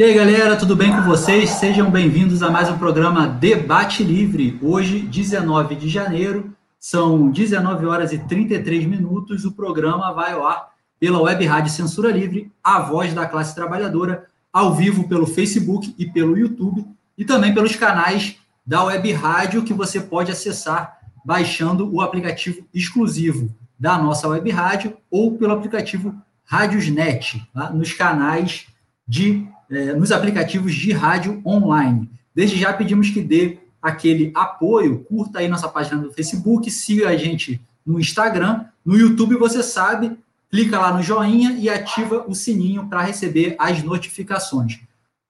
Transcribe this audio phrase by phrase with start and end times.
[0.00, 1.50] E aí, galera, tudo bem com vocês?
[1.50, 4.58] Sejam bem-vindos a mais um programa Debate Livre.
[4.62, 9.44] Hoje, 19 de janeiro, são 19 horas e 33 minutos.
[9.44, 14.24] O programa vai ao ar pela Web Rádio Censura Livre, a voz da classe trabalhadora,
[14.50, 16.82] ao vivo pelo Facebook e pelo YouTube,
[17.18, 23.54] e também pelos canais da Web Rádio que você pode acessar baixando o aplicativo exclusivo
[23.78, 26.14] da nossa Web Rádio ou pelo aplicativo
[26.46, 27.68] Rádiosnet, tá?
[27.68, 28.66] nos canais
[29.06, 32.10] de é, nos aplicativos de rádio online.
[32.34, 37.16] Desde já pedimos que dê aquele apoio, curta aí nossa página do Facebook, siga a
[37.16, 40.18] gente no Instagram, no YouTube você sabe,
[40.50, 44.80] clica lá no joinha e ativa o sininho para receber as notificações.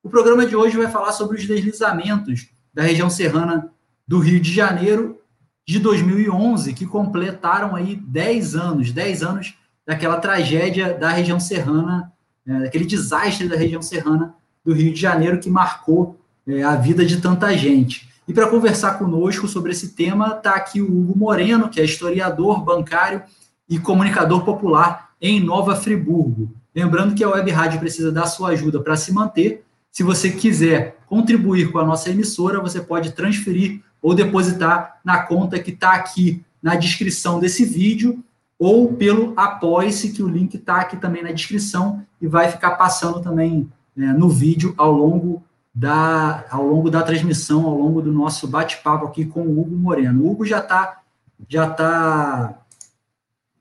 [0.03, 3.71] O programa de hoje vai falar sobre os deslizamentos da região serrana
[4.09, 5.21] do Rio de Janeiro
[5.67, 9.55] de 2011, que completaram aí 10 anos, 10 anos
[9.87, 12.11] daquela tragédia da região serrana
[12.51, 14.35] é, aquele desastre da região serrana
[14.65, 18.09] do Rio de Janeiro que marcou é, a vida de tanta gente.
[18.27, 22.65] E para conversar conosco sobre esse tema, está aqui o Hugo Moreno, que é historiador,
[22.65, 23.23] bancário
[23.69, 26.53] e comunicador popular em Nova Friburgo.
[26.75, 29.65] Lembrando que a Web Rádio precisa da sua ajuda para se manter.
[29.93, 35.59] Se você quiser contribuir com a nossa emissora, você pode transferir ou depositar na conta
[35.59, 38.25] que está aqui na descrição desse vídeo
[38.61, 43.23] ou pelo Apoie-se, que o link está aqui também na descrição e vai ficar passando
[43.23, 45.43] também né, no vídeo ao longo,
[45.75, 50.23] da, ao longo da transmissão, ao longo do nosso bate-papo aqui com o Hugo Moreno.
[50.23, 51.01] O Hugo já está
[51.49, 52.63] já tá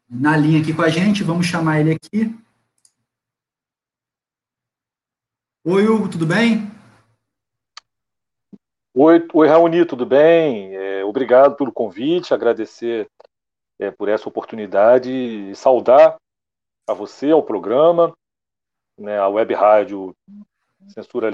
[0.09, 2.37] na linha aqui com a gente, vamos chamar ele aqui.
[5.63, 6.69] Oi, Hugo, tudo bem?
[8.93, 10.75] Oi, oi Raoni, tudo bem?
[10.75, 13.09] É, obrigado pelo convite, agradecer
[13.79, 16.17] é, por essa oportunidade e saudar
[16.87, 18.15] a você, ao programa,
[18.97, 20.15] né, a Web Rádio
[20.89, 21.29] Censura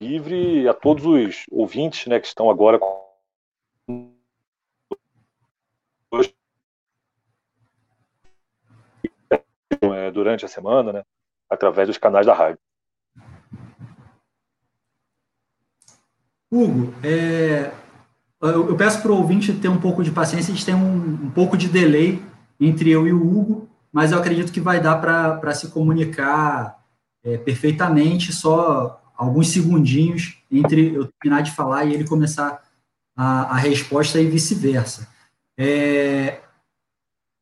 [0.00, 3.10] Livre e a todos os ouvintes né, que estão agora com
[9.82, 11.02] é, durante a semana, né,
[11.48, 12.58] através dos canais da rádio.
[16.52, 17.70] Hugo, é,
[18.48, 21.30] eu, peço para o ouvinte ter um pouco de paciência, a gente tem um, um,
[21.30, 22.22] pouco de delay
[22.58, 26.78] entre eu e o Hugo, mas eu acredito que vai dar para se comunicar
[27.22, 32.62] é, perfeitamente, só alguns segundinhos entre eu terminar de falar e ele começar
[33.14, 35.06] a, a resposta e vice-versa.
[35.58, 36.40] É,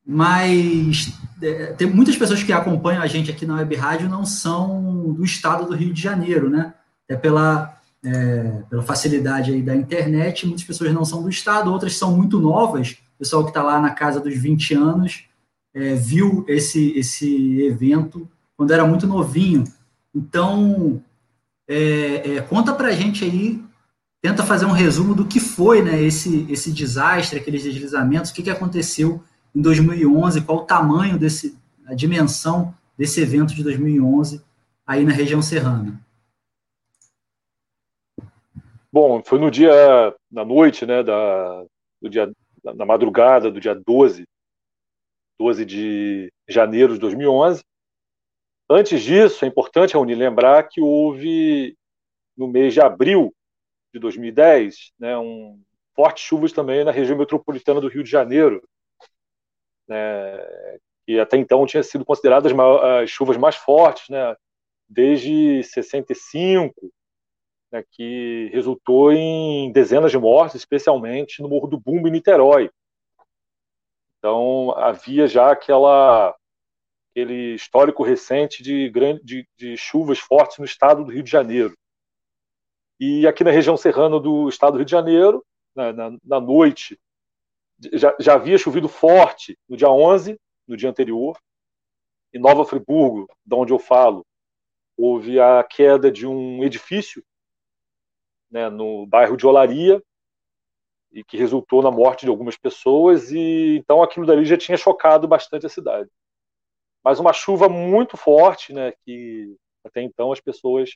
[0.05, 5.13] mas é, tem muitas pessoas que acompanham a gente aqui na Web Rádio não são
[5.13, 6.75] do estado do Rio de Janeiro, né?
[7.09, 11.97] É pela é, pela facilidade aí da internet, muitas pessoas não são do Estado, outras
[11.97, 15.25] são muito novas, o pessoal que está lá na casa dos 20 anos
[15.75, 19.65] é, viu esse, esse evento quando era muito novinho.
[20.15, 21.03] Então,
[21.69, 23.63] é, é conta para a gente aí,
[24.23, 28.43] tenta fazer um resumo do que foi né, esse, esse desastre, aqueles deslizamentos, o que,
[28.43, 29.23] que aconteceu
[29.55, 31.57] em 2011, qual o tamanho desse,
[31.87, 34.43] a dimensão desse evento de 2011
[34.87, 36.01] aí na região serrana.
[39.01, 39.71] Bom, foi no dia,
[40.29, 41.65] na noite, né, da,
[42.03, 42.33] do dia,
[42.65, 44.27] na madrugada do dia 12,
[45.39, 47.63] 12 de janeiro de 2011.
[48.69, 51.79] Antes disso, é importante, Raoni, lembrar que houve,
[52.37, 53.33] no mês de abril
[53.95, 55.63] de 2010, né, um,
[55.95, 58.69] fortes chuvas também na região metropolitana do Rio de Janeiro,
[59.87, 60.39] né,
[61.07, 62.53] que até então tinha sido consideradas
[63.01, 64.35] as chuvas mais fortes, né,
[64.89, 66.93] desde 65,
[67.71, 72.71] né, que resultou em dezenas de mortes, especialmente no Morro do Bumbo, em Niterói.
[74.19, 76.35] Então, havia já aquela,
[77.11, 81.77] aquele histórico recente de, grande, de, de chuvas fortes no estado do Rio de Janeiro.
[82.99, 85.45] E aqui na região serrana do estado do Rio de Janeiro,
[85.75, 86.99] na, na, na noite,
[87.93, 90.37] já, já, havia chovido forte no dia 11,
[90.67, 91.39] no dia anterior.
[92.35, 94.27] Em Nova Friburgo, de onde eu falo,
[94.97, 97.23] houve a queda de um edifício
[98.51, 100.03] né, no bairro de Olaria
[101.13, 105.27] e que resultou na morte de algumas pessoas e então aquilo dali já tinha chocado
[105.27, 106.11] bastante a cidade.
[107.03, 110.91] Mas uma chuva muito forte, né, que até então as pessoas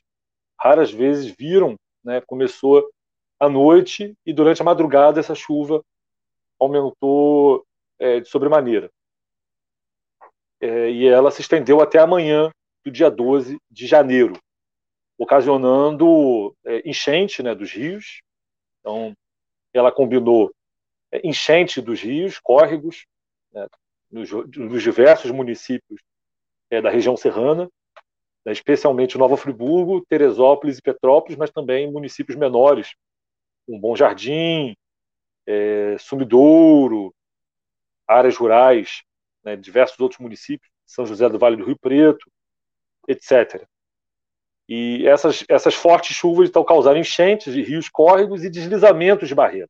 [0.59, 2.87] raras vezes viram, né, começou
[3.39, 5.83] à noite e durante a madrugada essa chuva
[6.59, 7.65] aumentou
[7.99, 8.89] é, de sobremaneira.
[10.61, 12.49] É, e ela se estendeu até amanhã
[12.85, 14.33] do dia 12 de janeiro,
[15.23, 18.21] ocasionando é, enchente né, dos rios.
[18.79, 19.15] Então,
[19.73, 20.53] ela combinou
[21.11, 23.05] é, enchente dos rios, córregos,
[23.51, 23.67] né,
[24.11, 26.01] nos, nos, diversos municípios
[26.69, 27.69] é, da região serrana,
[28.45, 32.93] né, especialmente Nova Friburgo, Teresópolis e Petrópolis, mas também municípios menores,
[33.65, 34.75] como Bom Jardim,
[35.47, 37.13] é, Sumidouro,
[38.07, 39.03] áreas rurais,
[39.43, 42.29] né, diversos outros municípios, São José do Vale do Rio Preto,
[43.07, 43.65] etc.
[44.67, 49.69] E essas, essas fortes chuvas então causaram enchentes de rios, córregos e deslizamentos de barreiras.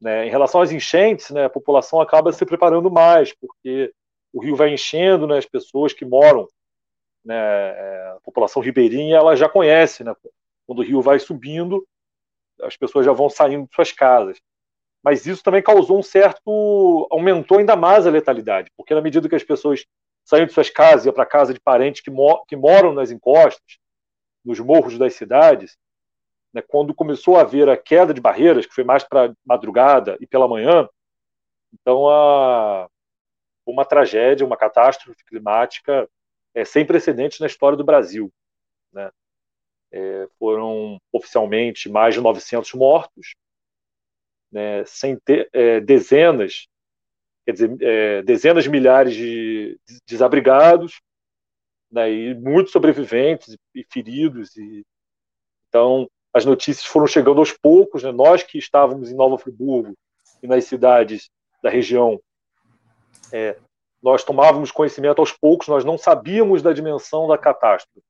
[0.00, 0.26] Né?
[0.26, 3.92] Em relação às enchentes, né, a população acaba se preparando mais, porque
[4.32, 6.48] o rio vai enchendo, né, as pessoas que moram,
[7.22, 10.14] né, é, a população ribeirinha, ela já conhece, né,
[10.66, 11.86] quando o rio vai subindo,
[12.62, 14.38] as pessoas já vão saindo de suas casas.
[15.02, 17.08] Mas isso também causou um certo.
[17.10, 19.84] aumentou ainda mais a letalidade, porque na medida que as pessoas
[20.24, 22.10] saíam de suas casas e iam para casa de parentes que,
[22.48, 23.78] que moram nas encostas,
[24.44, 25.76] nos morros das cidades,
[26.52, 30.26] né, quando começou a haver a queda de barreiras, que foi mais para madrugada e
[30.26, 30.88] pela manhã,
[31.72, 32.88] então a,
[33.64, 36.08] uma tragédia, uma catástrofe climática
[36.54, 38.32] é, sem precedentes na história do Brasil.
[38.92, 39.10] Né?
[39.92, 43.34] É, foram oficialmente mais de 900 mortos,
[44.50, 46.66] né, sem ter, é, dezenas,
[47.46, 51.00] quer dizer, é, dezenas de milhares de desabrigados,
[51.90, 54.56] né, e muitos sobreviventes e feridos.
[54.56, 54.84] E,
[55.68, 58.02] então, as notícias foram chegando aos poucos.
[58.02, 59.94] Né, nós que estávamos em Nova Friburgo
[60.42, 61.30] e nas cidades
[61.62, 62.20] da região,
[63.32, 63.56] é,
[64.02, 68.06] nós tomávamos conhecimento aos poucos, nós não sabíamos da dimensão da catástrofe,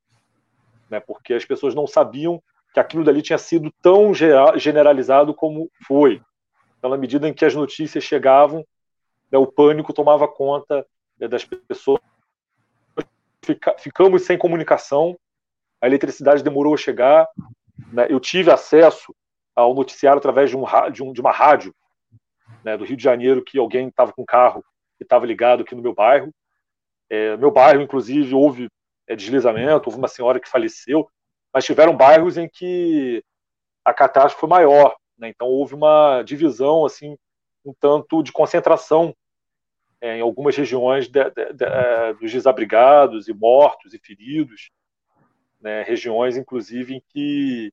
[0.88, 2.40] né, porque as pessoas não sabiam
[2.72, 6.22] que aquilo dali tinha sido tão generalizado como foi.
[6.78, 8.64] Então, na medida em que as notícias chegavam,
[9.30, 10.86] né, o pânico tomava conta
[11.18, 12.00] né, das pessoas.
[13.44, 15.18] Fica, ficamos sem comunicação,
[15.80, 17.26] a eletricidade demorou a chegar.
[17.92, 19.14] Né, eu tive acesso
[19.56, 21.74] ao noticiário através de, um, de, um, de uma rádio
[22.64, 24.64] né, do Rio de Janeiro, que alguém estava com carro
[25.00, 26.32] e estava ligado aqui no meu bairro.
[27.08, 28.68] É, meu bairro, inclusive, houve
[29.08, 31.08] é, deslizamento, houve uma senhora que faleceu,
[31.52, 33.22] mas tiveram bairros em que
[33.84, 34.96] a catástrofe foi maior.
[35.18, 35.28] Né?
[35.28, 37.16] Então houve uma divisão assim
[37.64, 39.14] um tanto de concentração
[40.00, 44.70] é, em algumas regiões de, de, de, é, dos desabrigados e mortos e feridos,
[45.60, 45.82] né?
[45.82, 47.72] regiões inclusive em que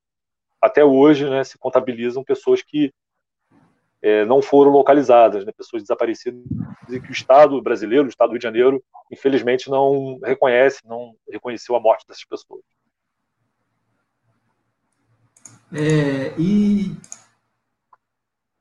[0.61, 2.91] até hoje né, se contabilizam pessoas que
[4.01, 6.43] é, não foram localizadas, né, pessoas desaparecidas
[6.89, 11.15] e que o Estado brasileiro, o Estado do Rio de Janeiro, infelizmente não reconhece, não
[11.29, 12.61] reconheceu a morte dessas pessoas.
[15.71, 16.95] É, e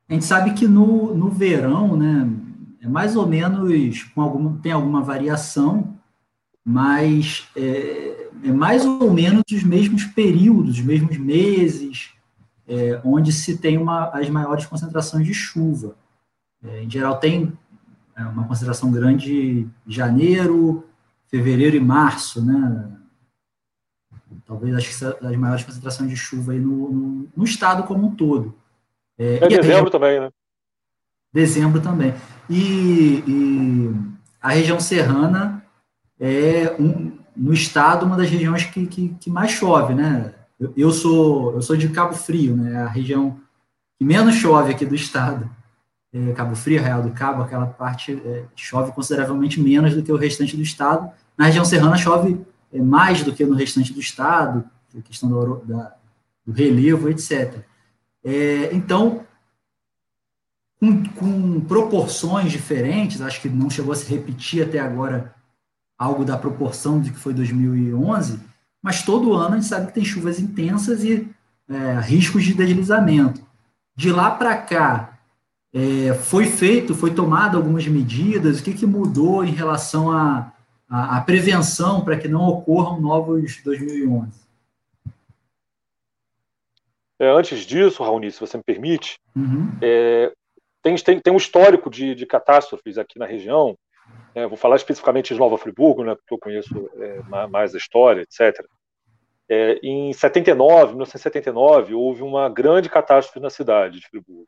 [0.09, 2.29] a gente sabe que no, no verão, né,
[2.87, 5.99] é mais ou menos, com alguma, tem alguma variação,
[6.65, 12.13] mas é, é mais ou menos os mesmos períodos, os mesmos meses,
[12.69, 15.97] é, onde se tem uma, as maiores concentrações de chuva.
[16.65, 17.53] É, em geral, tem
[18.17, 20.85] é, uma concentração grande em janeiro,
[21.27, 22.93] fevereiro e março, né?
[24.45, 28.55] Talvez que as maiores concentrações de chuva aí no, no, no estado como um todo.
[29.19, 30.31] É, dezembro também, né?
[31.37, 32.15] Dezembro também.
[32.49, 33.95] E, e,
[34.41, 35.63] a região serrana
[36.19, 40.33] é um, no estado uma das regiões que, que, que mais chove, né?
[40.59, 42.83] Eu, eu, sou eu sou de Cabo Frio, né?
[42.83, 43.39] A região
[43.99, 45.51] que menos chove aqui do estado.
[46.11, 50.17] É Cabo Frio, Real do Cabo, aquela parte é, chove consideravelmente menos do que o
[50.17, 51.11] restante do estado.
[51.37, 52.41] Na região serrana chove
[52.73, 54.65] é, mais do que no restante do estado,
[55.05, 55.95] questão do, da,
[56.47, 57.59] do relevo, etc.
[58.25, 59.26] É, então,
[60.79, 65.35] com, com, proporções diferentes, acho que não chegou a se repetir até agora
[65.99, 68.41] algo da proporção de que foi 2011,
[68.83, 71.29] mas todo ano a gente sabe que tem chuvas intensas e
[71.69, 73.41] é, riscos de deslizamento.
[73.95, 75.19] De lá para cá,
[75.73, 80.53] é, foi feito, foi tomado algumas medidas, o que, que mudou em relação à
[80.89, 84.47] a, a, a, prevenção para que não ocorram novos 2011?
[87.19, 89.73] É, antes disso, Raoni, se você me permite, uhum.
[89.81, 90.33] é,
[90.87, 93.77] tem, tem, tem, um histórico de, de catástrofes aqui na região.
[94.33, 98.23] Né, vou falar especificamente de Nova Friburgo, né, porque eu conheço é, mais a história,
[98.23, 98.65] etc.
[99.49, 104.47] É, em 79, 1979, houve uma grande catástrofe na cidade de Friburgo.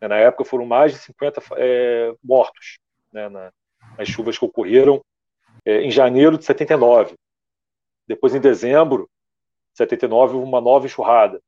[0.00, 2.78] É, na época foram mais de 50 é, mortos
[3.12, 3.52] né, na,
[3.96, 5.02] nas chuvas que ocorreram
[5.64, 7.14] é, em janeiro de 79.
[8.06, 9.10] Depois, em dezembro
[9.72, 11.40] de 79, houve uma nova enxurrada.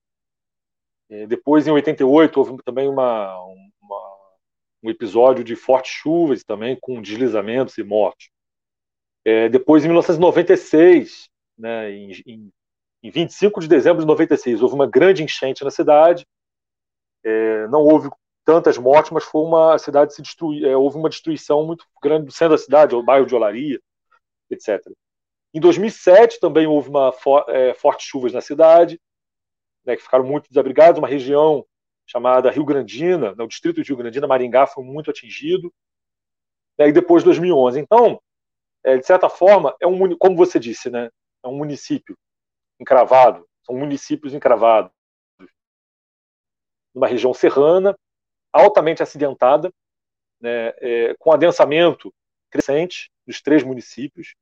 [1.09, 3.37] É, depois, em 88, houve também uma,
[3.81, 4.00] uma,
[4.83, 8.31] um episódio de fortes chuvas também, com deslizamentos e mortes.
[9.25, 12.53] É, depois, em 1996, né, em, em,
[13.03, 16.27] em 25 de dezembro de 96, houve uma grande enchente na cidade.
[17.23, 18.09] É, não houve
[18.45, 22.27] tantas mortes, mas foi uma a cidade se destruir, é, houve uma destruição muito grande
[22.27, 23.79] do centro da cidade, o bairro de Olaria,
[24.51, 24.81] etc.
[25.53, 27.13] Em 2007 também houve uma
[27.49, 28.99] é, fortes chuvas na cidade,
[29.85, 31.65] né, que ficaram muito desabrigados, uma região
[32.11, 35.73] chamada Rio Grandina, né, o distrito de Rio Grandina, Maringá, foi muito atingido.
[36.77, 37.79] Né, e depois de 2011.
[37.79, 38.21] Então,
[38.83, 41.09] é, de certa forma, é um, como você disse, né,
[41.45, 42.19] é um município
[42.81, 44.91] encravado, são municípios encravados,
[46.93, 47.97] numa região serrana,
[48.53, 49.73] altamente acidentada,
[50.41, 52.13] né, é, com adensamento
[52.51, 54.35] crescente dos três municípios,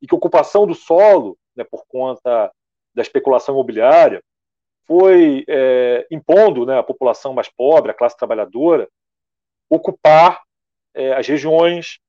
[0.00, 2.50] e que ocupação do solo, né, por conta
[2.94, 4.22] da especulação imobiliária,
[4.90, 8.88] foi é, impondo né, a população mais pobre, a classe trabalhadora,
[9.70, 10.42] ocupar
[10.92, 12.00] é, as regiões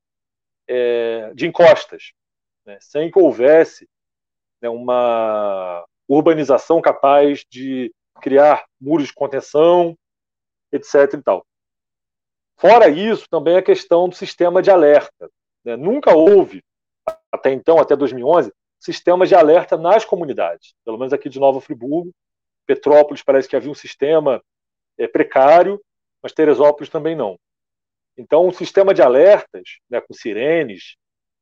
[0.68, 2.12] é, de encostas,
[2.66, 3.88] né, sem que houvesse
[4.60, 9.96] né, uma urbanização capaz de criar muros de contenção,
[10.72, 11.14] etc.
[11.14, 11.46] E tal.
[12.58, 15.30] Fora isso, também a questão do sistema de alerta.
[15.64, 15.76] Né?
[15.76, 16.64] Nunca houve,
[17.32, 20.74] até então, até 2011, sistemas de alerta nas comunidades.
[20.84, 22.12] Pelo menos aqui de Nova Friburgo,
[22.66, 24.42] Petrópolis parece que havia um sistema
[24.98, 25.82] é, precário,
[26.22, 27.40] mas Teresópolis também não.
[28.18, 30.96] Então, um sistema de alertas, né, com sirenes,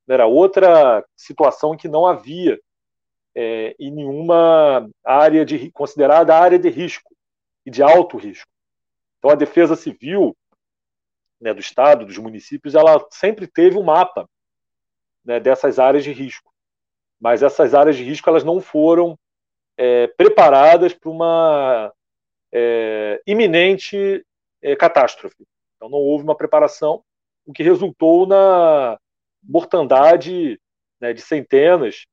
[0.07, 2.59] era outra situação que não havia
[3.35, 7.15] é, em nenhuma área de considerada área de risco
[7.65, 8.49] e de alto risco.
[9.17, 10.35] Então, a Defesa Civil
[11.39, 14.27] né, do Estado, dos municípios, ela sempre teve um mapa
[15.23, 16.51] né, dessas áreas de risco.
[17.19, 19.17] Mas essas áreas de risco elas não foram
[19.79, 21.93] é, preparadas para uma
[22.51, 24.25] é, iminente
[24.61, 25.47] é, catástrofe.
[25.77, 27.01] Então não houve uma preparação,
[27.45, 28.99] o que resultou na
[29.41, 30.59] mortandade
[30.99, 32.05] né, de centenas,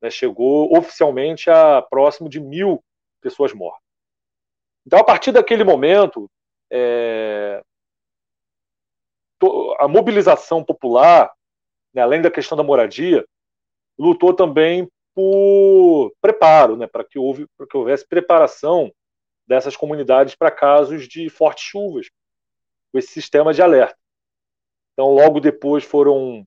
[0.00, 2.82] né, chegou oficialmente a próximo de mil
[3.20, 3.82] pessoas mortas.
[4.86, 6.30] Então, a partir daquele momento,
[6.72, 7.62] é,
[9.78, 11.30] a mobilização popular,
[11.92, 13.24] né, além da questão da moradia,
[13.98, 18.92] lutou também por preparo, né, para que, houve, que houvesse preparação
[19.46, 22.10] dessas comunidades para casos de fortes chuvas,
[22.90, 23.98] com esse sistema de alerta.
[24.92, 26.46] Então, logo depois foram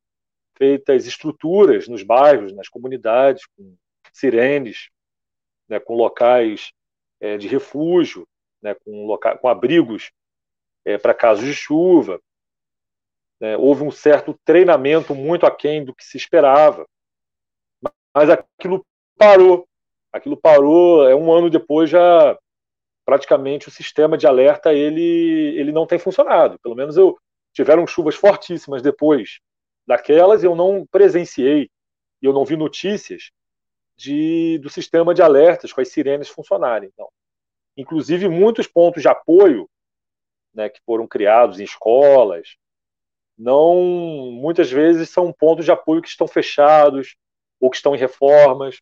[0.57, 3.75] feitas estruturas nos bairros, nas comunidades, com
[4.13, 4.89] sirenes,
[5.67, 6.72] né, com locais
[7.19, 8.27] é, de refúgio,
[8.62, 10.12] né, com, loca com abrigos
[10.86, 12.22] é, para casos de chuva,
[13.39, 13.57] né?
[13.57, 16.88] Houve um certo treinamento muito aquém do que se esperava.
[18.15, 18.86] Mas aquilo
[19.17, 19.67] parou.
[20.13, 22.39] Aquilo parou, é um ano depois já
[23.03, 26.57] praticamente o sistema de alerta ele, ele não tem funcionado.
[26.60, 27.17] Pelo menos eu
[27.51, 29.41] tiveram chuvas fortíssimas depois
[29.86, 31.69] daquelas, eu não presenciei
[32.22, 33.31] e eu não vi notícias
[33.98, 36.89] de, do sistema de alertas com as sirenes funcionarem.
[36.93, 37.10] Então,
[37.75, 39.69] inclusive muitos pontos de apoio
[40.53, 42.55] né, que foram criados em escolas,
[43.38, 47.17] não muitas vezes são pontos de apoio que estão fechados
[47.59, 48.79] ou que estão em reformas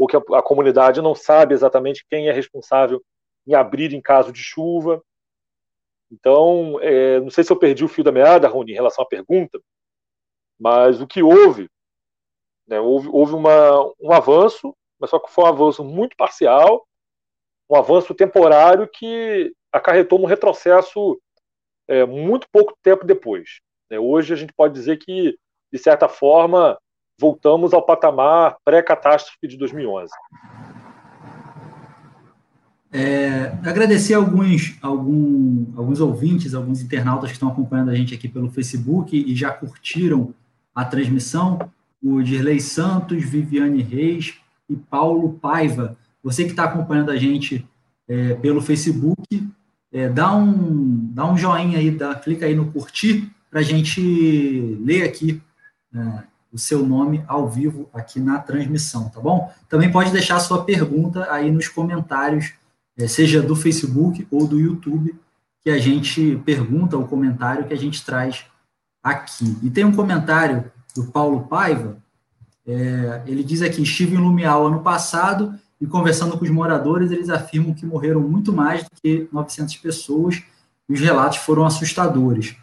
[0.00, 3.04] ou que a, a comunidade não sabe exatamente quem é responsável
[3.46, 5.02] em abrir em caso de chuva.
[6.10, 9.06] Então, é, não sei se eu perdi o fio da meada, Rony, em relação à
[9.06, 9.60] pergunta,
[10.58, 11.68] mas o que houve,
[12.66, 16.86] né, houve, houve uma, um avanço, mas só que foi um avanço muito parcial,
[17.68, 21.20] um avanço temporário que acarretou um retrocesso
[21.86, 23.60] é, muito pouco tempo depois.
[23.90, 23.98] Né?
[23.98, 25.36] Hoje a gente pode dizer que,
[25.72, 26.78] de certa forma,
[27.20, 30.10] voltamos ao patamar pré-catástrofe de 2011.
[32.92, 38.50] É, agradecer alguns, algum, alguns ouvintes, alguns internautas que estão acompanhando a gente aqui pelo
[38.50, 40.34] Facebook e já curtiram
[40.74, 41.58] a transmissão.
[42.02, 44.34] O Dirley Santos, Viviane Reis
[44.68, 45.96] e Paulo Paiva.
[46.22, 47.64] Você que está acompanhando a gente
[48.08, 49.22] é, pelo Facebook,
[49.92, 54.00] é, dá, um, dá um joinha aí, dá, clica aí no curtir para a gente
[54.80, 55.40] ler aqui
[55.92, 59.52] né, o seu nome ao vivo aqui na transmissão, tá bom?
[59.68, 62.52] Também pode deixar a sua pergunta aí nos comentários,
[62.96, 65.14] é, seja do Facebook ou do YouTube,
[65.62, 68.44] que a gente pergunta o comentário que a gente traz
[69.02, 69.56] aqui.
[69.62, 71.96] E tem um comentário do Paulo Paiva,
[72.66, 77.30] é, ele diz aqui, estive em Lumial ano passado e conversando com os moradores, eles
[77.30, 80.42] afirmam que morreram muito mais do que 900 pessoas
[80.88, 82.56] e os relatos foram assustadores.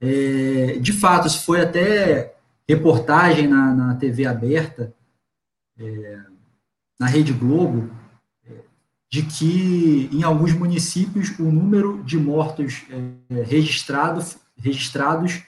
[0.00, 2.34] É, de fato, isso foi até
[2.74, 4.94] reportagem na, na TV aberta,
[5.78, 6.20] é,
[6.98, 7.90] na Rede Globo,
[8.46, 8.52] é,
[9.10, 15.42] de que em alguns municípios o número de mortos é, registrados, registrados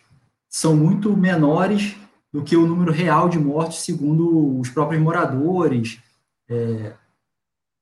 [0.48, 1.96] são muito menores
[2.32, 6.00] do que o número real de mortos, segundo os próprios moradores.
[6.48, 6.94] É,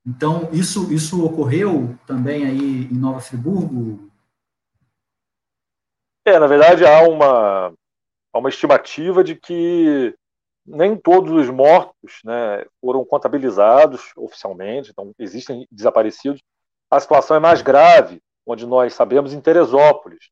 [0.05, 4.11] então, isso, isso ocorreu também aí em Nova Friburgo,
[6.23, 7.73] é, na verdade há uma,
[8.33, 10.15] há uma estimativa de que
[10.65, 16.41] nem todos os mortos né, foram contabilizados oficialmente, então existem desaparecidos.
[16.89, 20.29] A situação é mais grave, onde nós sabemos, em Teresópolis.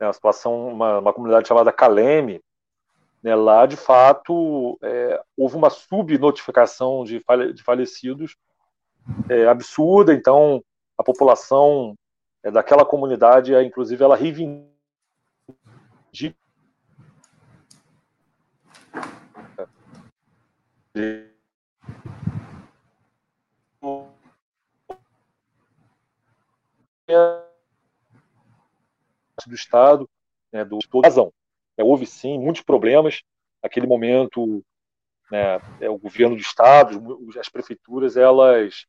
[0.00, 2.40] Né, a situação, uma, uma comunidade chamada Caleme,
[3.22, 8.36] né, lá, de fato, é, houve uma subnotificação de, fale, de falecidos
[9.28, 10.62] é, absurda, então
[10.98, 11.96] a população
[12.42, 14.72] é, daquela comunidade, é, inclusive, ela reivindica
[29.46, 30.08] do Estado,
[30.52, 31.32] né, do razão.
[31.76, 33.22] É, houve sim muitos problemas.
[33.62, 34.62] Naquele momento,
[35.30, 38.84] né, é, o governo do Estado, as prefeituras, elas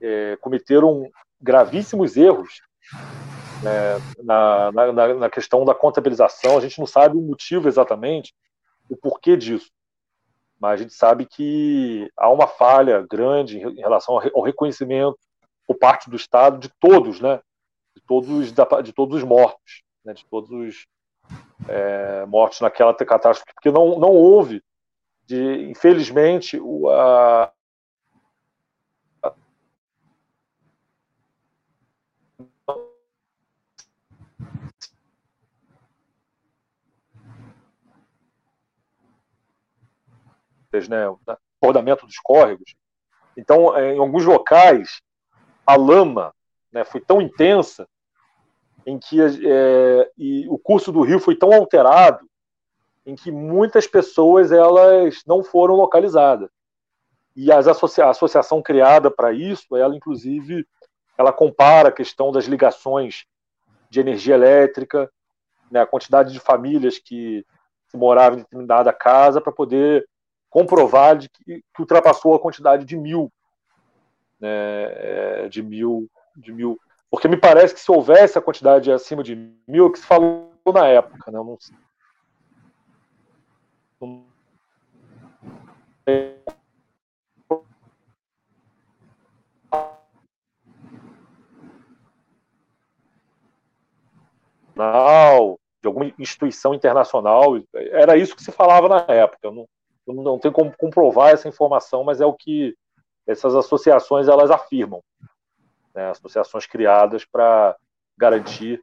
[0.00, 2.62] é, cometeram gravíssimos erros
[3.62, 6.56] né, na, na, na, questão da contabilização.
[6.56, 8.34] A gente não sabe o motivo exatamente,
[8.88, 9.70] o porquê disso.
[10.58, 15.18] Mas a gente sabe que há uma falha grande em relação ao reconhecimento
[15.66, 17.40] por parte do Estado de todos, né,
[17.94, 20.86] de todos, de todos os mortos, né, de todos os
[21.68, 24.62] é, mortos naquela catástrofe, porque não, não houve,
[25.24, 26.88] de, infelizmente, o,
[40.84, 41.18] a, né, o
[41.62, 42.74] rodamento dos córregos.
[43.36, 45.00] Então, é, em alguns locais,
[45.66, 46.32] a lama
[46.72, 47.88] né, foi tão intensa
[48.86, 50.10] em que é,
[50.48, 52.26] o curso do rio foi tão alterado
[53.04, 56.48] em que muitas pessoas elas não foram localizadas.
[57.34, 60.66] E as associa a associação criada para isso, ela inclusive,
[61.18, 63.26] ela compara a questão das ligações
[63.90, 65.10] de energia elétrica,
[65.70, 67.44] né, a quantidade de famílias que,
[67.90, 70.06] que moravam em determinada casa para poder
[70.56, 73.30] comprovar de que, que, ultrapassou a quantidade de mil,
[74.40, 79.22] né, é, de mil, de mil porque me parece que se houvesse a quantidade acima
[79.22, 79.36] de
[79.68, 81.38] mil, que se falou na época, né?
[81.38, 81.58] não,
[94.74, 99.38] não de alguma instituição internacional, era isso que se falava na época.
[99.42, 99.68] Eu não,
[100.06, 102.76] eu não tenho como comprovar essa informação, mas é o que
[103.26, 105.02] essas associações elas afirmam
[105.94, 107.74] né, associações criadas para
[108.16, 108.82] garantir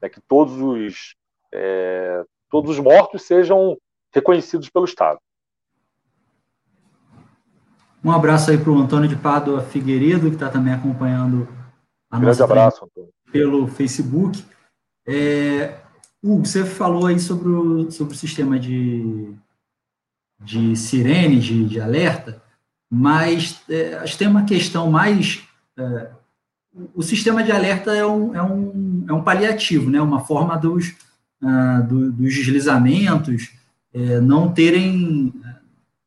[0.00, 1.16] né, que todos os,
[1.52, 3.76] é, todos os mortos sejam
[4.12, 5.18] reconhecidos pelo Estado.
[8.04, 11.48] Um abraço aí para o Antônio de Pádua Figueiredo, que está também acompanhando
[12.10, 12.88] a Grande nossa abraço,
[13.32, 14.44] pelo Facebook.
[15.06, 15.78] É,
[16.22, 19.34] Hugo, você falou aí sobre o, sobre o sistema de,
[20.40, 22.42] de sirene, de, de alerta,
[22.90, 25.42] mas é, acho que tem uma questão mais
[25.76, 26.10] é,
[26.94, 30.00] o sistema de alerta é um, é um, é um paliativo, né?
[30.00, 30.94] uma forma dos,
[31.40, 33.52] uh, do, dos deslizamentos
[33.92, 35.32] é, não terem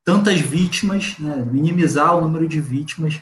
[0.04, 1.48] tantas vítimas, né?
[1.50, 3.22] minimizar o número de vítimas,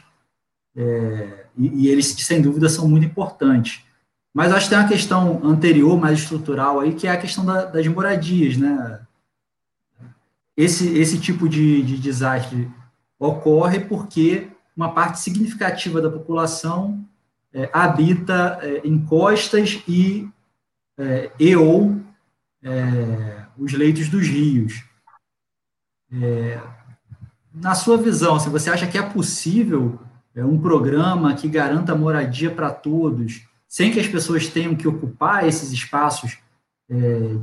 [0.76, 3.82] é, e, e, eles, sem dúvida, são muito importantes.
[4.34, 7.64] Mas acho que tem uma questão anterior, mais estrutural aí, que é a questão da,
[7.64, 8.56] das moradias.
[8.56, 9.00] Né?
[10.56, 12.70] Esse, esse tipo de, de desastre
[13.18, 17.04] ocorre porque uma parte significativa da população
[17.52, 20.28] é, habita é, em costas e,
[20.98, 21.98] é, e ou
[22.62, 24.84] é, os leitos dos rios.
[26.12, 26.60] É,
[27.52, 29.98] na sua visão, se você acha que é possível
[30.34, 35.46] é, um programa que garanta moradia para todos, sem que as pessoas tenham que ocupar
[35.46, 36.38] esses espaços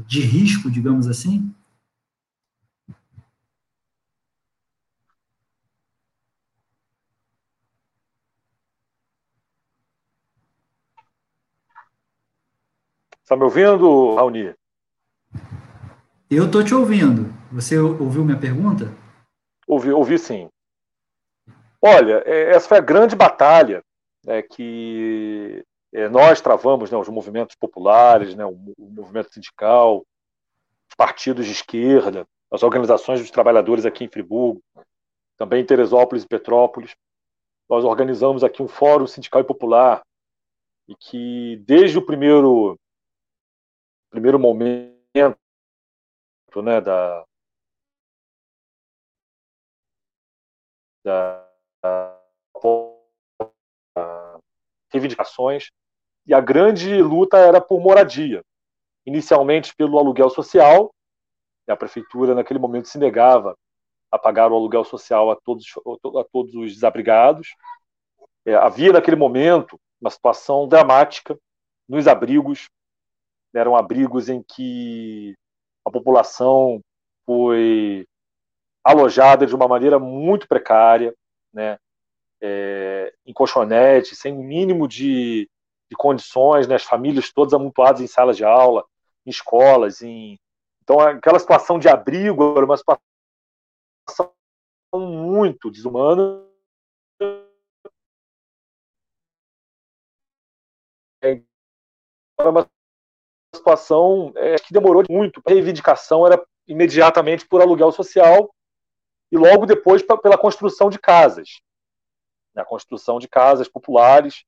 [0.07, 1.53] de risco, digamos assim?
[13.33, 14.53] Está me ouvindo, Raoni?
[16.29, 17.33] Eu estou te ouvindo.
[17.51, 18.93] Você ouviu minha pergunta?
[19.67, 20.51] Ouvi, ouvi sim.
[21.81, 23.83] Olha, é, essa foi a grande batalha
[24.23, 30.05] né, que é, nós travamos, né, os movimentos populares, né, o, o movimento sindical,
[30.87, 34.61] os partidos de esquerda, as organizações dos trabalhadores aqui em Friburgo,
[35.37, 36.95] também em Teresópolis e Petrópolis.
[37.67, 40.03] Nós organizamos aqui um fórum sindical e popular
[40.87, 42.77] e que desde o primeiro
[44.13, 44.93] primeiro momento
[46.61, 47.25] né, da,
[51.03, 51.49] da,
[51.81, 52.19] da
[54.91, 55.71] reivindicações
[56.27, 58.43] e a grande luta era por moradia.
[59.03, 60.93] Inicialmente pelo aluguel social,
[61.67, 63.57] a prefeitura naquele momento se negava
[64.11, 65.65] a pagar o aluguel social a todos,
[66.19, 67.55] a todos os desabrigados.
[68.45, 71.35] É, havia, naquele momento, uma situação dramática
[71.89, 72.69] nos abrigos.
[73.53, 75.35] Eram abrigos em que
[75.85, 76.81] a população
[77.25, 78.07] foi
[78.83, 81.15] alojada de uma maneira muito precária,
[81.53, 81.77] né?
[82.41, 85.49] É, em colchonete, sem o mínimo de,
[85.89, 86.75] de condições, né?
[86.75, 88.85] as famílias todas amontoadas em salas de aula,
[89.25, 90.37] em escolas, em...
[90.81, 94.29] então aquela situação de abrigo era uma situação
[94.93, 96.43] muito desumana.
[101.21, 102.69] Era uma
[103.63, 105.41] situação é, que demorou muito.
[105.45, 108.53] A reivindicação era imediatamente por aluguel social
[109.31, 111.61] e logo depois pela construção de casas.
[112.55, 114.43] A construção de casas populares.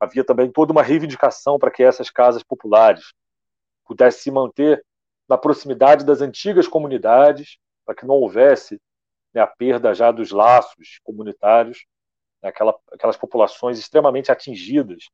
[0.00, 3.12] Havia também toda uma reivindicação para que essas casas populares
[3.84, 4.84] pudessem se manter
[5.28, 8.80] na proximidade das antigas comunidades, para que não houvesse
[9.34, 11.84] né, a perda já dos laços comunitários,
[12.40, 15.08] né, aquela, aquelas populações extremamente atingidas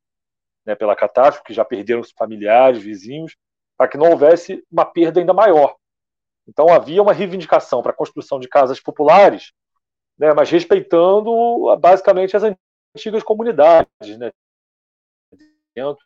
[0.64, 3.36] né, pela catástrofe, que já perderam os familiares, vizinhos,
[3.76, 5.76] para que não houvesse uma perda ainda maior.
[6.46, 9.52] Então havia uma reivindicação para a construção de casas populares,
[10.18, 12.42] né, mas respeitando basicamente as
[12.96, 14.30] antigas comunidades, né,
[15.74, 16.04] dentro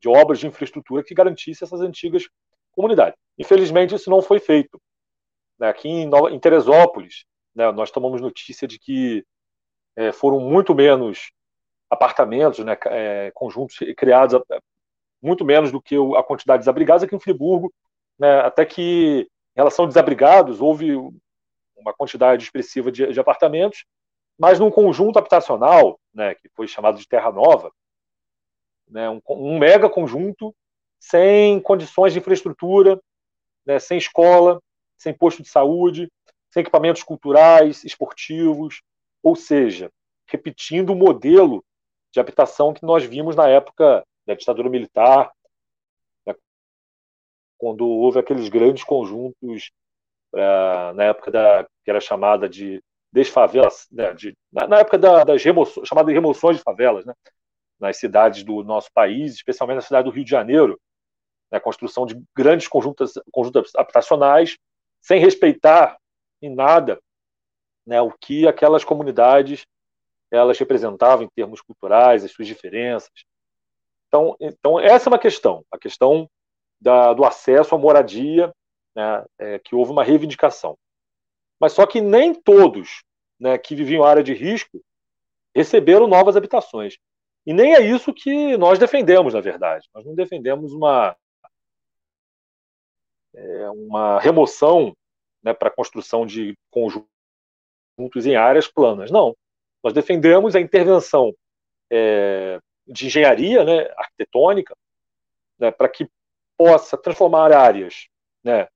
[0.00, 2.28] de obras de infraestrutura que garantisse essas antigas
[2.72, 3.18] comunidades.
[3.38, 4.80] Infelizmente isso não foi feito.
[5.58, 7.24] Né, aqui em, Nova, em Teresópolis,
[7.54, 9.24] né, nós tomamos notícia de que
[9.96, 11.32] é, foram muito menos
[11.90, 14.58] apartamentos, né, é, conjuntos criados, é,
[15.22, 17.72] muito menos do que a quantidade de desabrigados aqui em Friburgo,
[18.18, 20.94] né, até que em relação a desabrigados houve
[21.76, 23.84] uma quantidade expressiva de, de apartamentos,
[24.38, 27.70] mas num conjunto habitacional, né, que foi chamado de Terra Nova,
[28.88, 30.54] né, um, um mega conjunto
[30.98, 33.00] sem condições de infraestrutura,
[33.64, 34.60] né, sem escola,
[34.96, 36.10] sem posto de saúde,
[36.50, 38.82] sem equipamentos culturais, esportivos,
[39.22, 39.90] ou seja,
[40.26, 41.64] repetindo o modelo
[42.16, 45.30] de habitação que nós vimos na época da ditadura militar,
[46.26, 46.34] né,
[47.58, 49.70] quando houve aqueles grandes conjuntos
[50.32, 55.24] uh, na época da que era chamada de desfavelas, né, de, na, na, época da,
[55.24, 57.12] das remoções, chamada de remoções de favelas, né,
[57.78, 60.80] nas cidades do nosso país, especialmente na cidade do Rio de Janeiro,
[61.52, 64.56] né, a construção de grandes conjuntos, conjuntos habitacionais
[65.02, 65.98] sem respeitar
[66.40, 66.98] em nada
[67.86, 69.66] né, o que aquelas comunidades
[70.30, 73.24] elas representavam em termos culturais, as suas diferenças.
[74.08, 76.28] Então, então essa é uma questão, a questão
[76.80, 78.52] da, do acesso à moradia,
[78.94, 80.76] né, é, que houve uma reivindicação.
[81.60, 83.02] Mas só que nem todos
[83.38, 84.82] né, que viviam área de risco
[85.54, 86.98] receberam novas habitações.
[87.46, 89.88] E nem é isso que nós defendemos, na verdade.
[89.94, 91.16] Nós não defendemos uma,
[93.34, 94.94] é, uma remoção
[95.42, 97.06] né, para a construção de conjuntos
[98.26, 99.10] em áreas planas.
[99.10, 99.36] Não.
[99.86, 101.32] Nós defendemos a intervenção
[101.88, 104.74] é, de engenharia né, arquitetônica
[105.56, 106.10] né, para que
[106.58, 108.08] possa transformar áreas
[108.42, 108.66] né,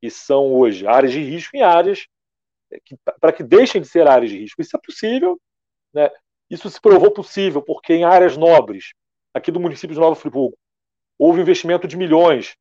[0.00, 2.06] que são hoje áreas de risco em áreas
[2.72, 2.78] é,
[3.20, 4.62] para que deixem de ser áreas de risco.
[4.62, 5.38] Isso é possível.
[5.92, 6.10] Né?
[6.48, 8.94] Isso se provou possível porque em áreas nobres,
[9.34, 10.56] aqui do município de Nova Friburgo,
[11.18, 12.56] houve investimento de milhões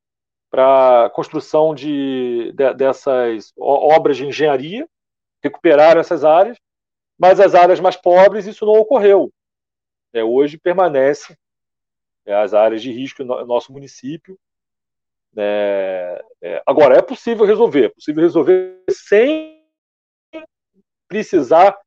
[0.52, 4.86] para a construção de, de, dessas obras de engenharia,
[5.42, 6.58] recuperaram essas áreas,
[7.17, 9.32] mas as áreas mais pobres isso não ocorreu.
[10.13, 11.38] É, hoje permanece
[12.26, 14.38] é, as áreas de risco no nosso município.
[15.36, 19.63] É, é, agora, é possível resolver, é possível resolver sem
[21.08, 21.78] precisar,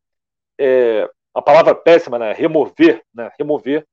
[0.58, 3.86] é, a palavra péssima, né, remover, né, remover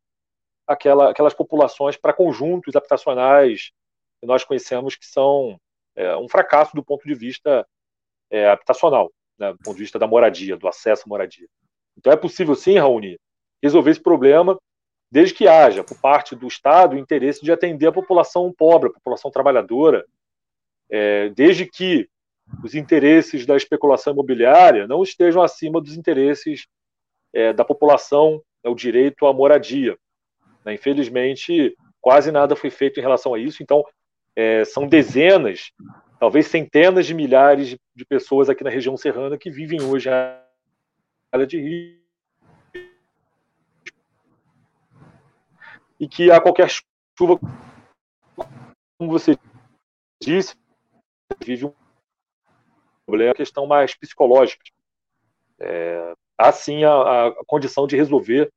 [0.65, 3.72] aquela, aquelas populações para conjuntos habitacionais
[4.19, 5.60] que nós conhecemos que são
[5.96, 7.67] é, um fracasso do ponto de vista
[8.30, 11.48] é, habitacional, né, do ponto de vista da moradia, do acesso à moradia.
[11.98, 13.17] Então é possível sim, Raoni,
[13.62, 14.58] resolver esse problema
[15.12, 18.93] desde que haja, por parte do Estado, o interesse de atender a população pobre, a
[18.93, 20.04] população trabalhadora,
[20.89, 22.10] é, desde que
[22.63, 26.65] os interesses da especulação imobiliária não estejam acima dos interesses
[27.32, 29.96] é, da população, é, o direito à moradia.
[30.65, 30.74] Né?
[30.74, 33.86] Infelizmente, quase nada foi feito em relação a isso, então
[34.36, 35.72] é, são dezenas,
[36.24, 40.42] talvez centenas de milhares de, de, pessoas aqui na região serrana que vivem hoje a
[41.30, 42.02] área de risco
[46.00, 47.38] e que a qualquer chuva,
[48.98, 49.38] como você
[50.22, 50.56] disse,
[51.44, 51.74] vive um
[53.06, 54.64] problema, a questão mais psicológica.
[55.60, 58.50] É, há sim a, a condição de resolver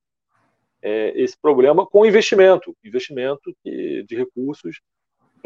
[0.80, 4.80] é, esse problema com investimento, investimento de recursos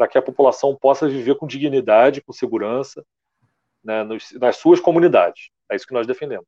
[0.01, 3.05] para que a população possa viver com dignidade, com segurança,
[3.83, 5.51] né, nos, nas suas comunidades.
[5.69, 6.47] É isso que nós defendemos.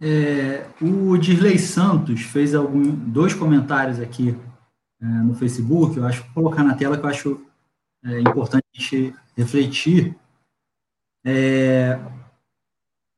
[0.00, 4.34] É, o Dirley Santos fez algum, dois comentários aqui
[4.98, 7.46] é, no Facebook, eu acho vou colocar na tela que eu acho
[8.02, 10.16] é, importante a gente refletir.
[11.26, 12.00] É,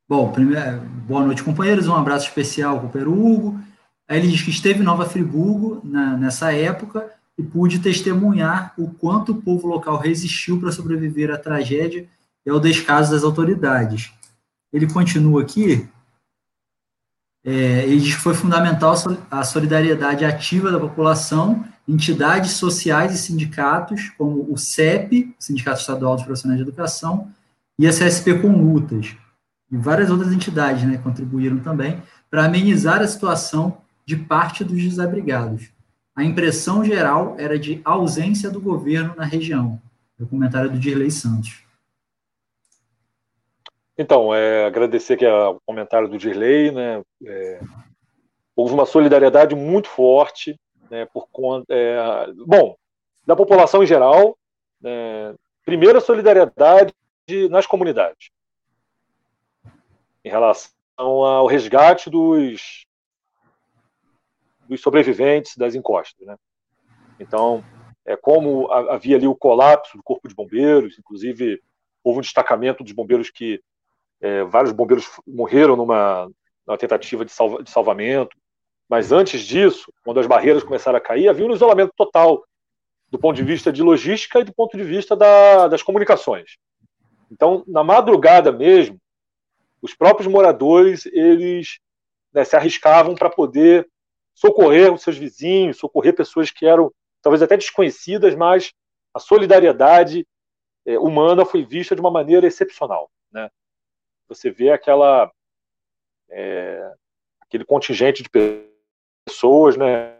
[0.09, 3.61] bom, primeiro, boa noite, companheiros, um abraço especial para o Peru Hugo.
[4.09, 9.31] Ele diz que esteve em Nova Friburgo na, nessa época e pude testemunhar o quanto
[9.31, 12.09] o povo local resistiu para sobreviver à tragédia
[12.44, 14.12] e ao descaso das autoridades.
[14.72, 15.88] Ele continua aqui,
[17.44, 18.94] é, ele diz que foi fundamental
[19.31, 26.24] a solidariedade ativa da população, entidades sociais e sindicatos, como o CEP, Sindicato Estadual dos
[26.24, 27.33] Profissionais de Educação,
[27.79, 29.16] e a CSP com Lutas,
[29.70, 35.70] e várias outras entidades né, contribuíram também para amenizar a situação de parte dos desabrigados
[36.19, 39.81] a impressão geral era de ausência do governo na região.
[40.19, 41.63] O comentário do Dirley Santos.
[43.97, 47.05] Então, é, agradecer aqui o comentário do Dirley, né?
[47.25, 47.61] É,
[48.57, 50.59] houve uma solidariedade muito forte,
[50.91, 51.07] né?
[51.07, 52.77] Por conta, é, bom,
[53.25, 54.37] da população em geral.
[54.81, 56.93] Né, primeiro, a solidariedade
[57.49, 58.31] nas comunidades,
[60.25, 62.88] em relação ao resgate dos
[64.69, 66.27] dos sobreviventes das encostas.
[66.27, 66.37] Né?
[67.19, 67.65] Então,
[68.05, 71.61] é, como havia ali o colapso do corpo de bombeiros, inclusive
[72.03, 73.61] houve um destacamento dos bombeiros que
[74.21, 76.31] é, vários bombeiros morreram numa,
[76.67, 78.37] numa tentativa de, salva, de, salvamento,
[78.89, 82.43] mas antes disso, quando as barreiras começaram a cair, havia um isolamento total
[83.11, 86.57] do ponto de vista de logística e do ponto de vista da, das comunicações.
[87.31, 88.99] Então, na madrugada mesmo,
[89.81, 91.79] os próprios moradores eles
[92.33, 93.87] né, se arriscavam para poder
[94.38, 98.72] socorrer os seus vizinhos, socorrer pessoas que eram talvez até desconhecidas, mas
[99.12, 100.24] a solidariedade
[100.87, 103.11] é, humana foi vista de uma maneira excepcional.
[103.33, 103.51] Né?
[104.29, 105.29] Você vê aquela
[106.31, 106.94] é,
[107.40, 108.31] aquele contingente de
[109.27, 110.16] pessoas, né,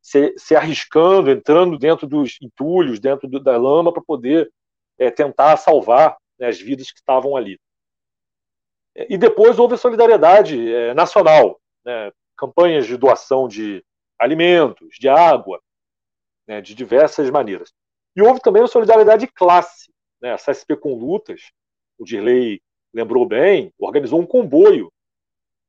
[0.00, 4.50] se, se, arriscando, entrando dentro dos entulhos, dentro do, da lama, para poder
[4.96, 7.60] é, tentar salvar né, as vidas que estavam ali.
[8.94, 13.84] E depois houve a solidariedade é, nacional, né, campanhas de doação de
[14.18, 15.60] alimentos, de água,
[16.46, 17.72] né, de diversas maneiras.
[18.14, 19.92] E houve também a solidariedade de classe.
[20.20, 21.50] Né, a CSP com Lutas,
[21.98, 24.90] o Dirley lembrou bem, organizou um comboio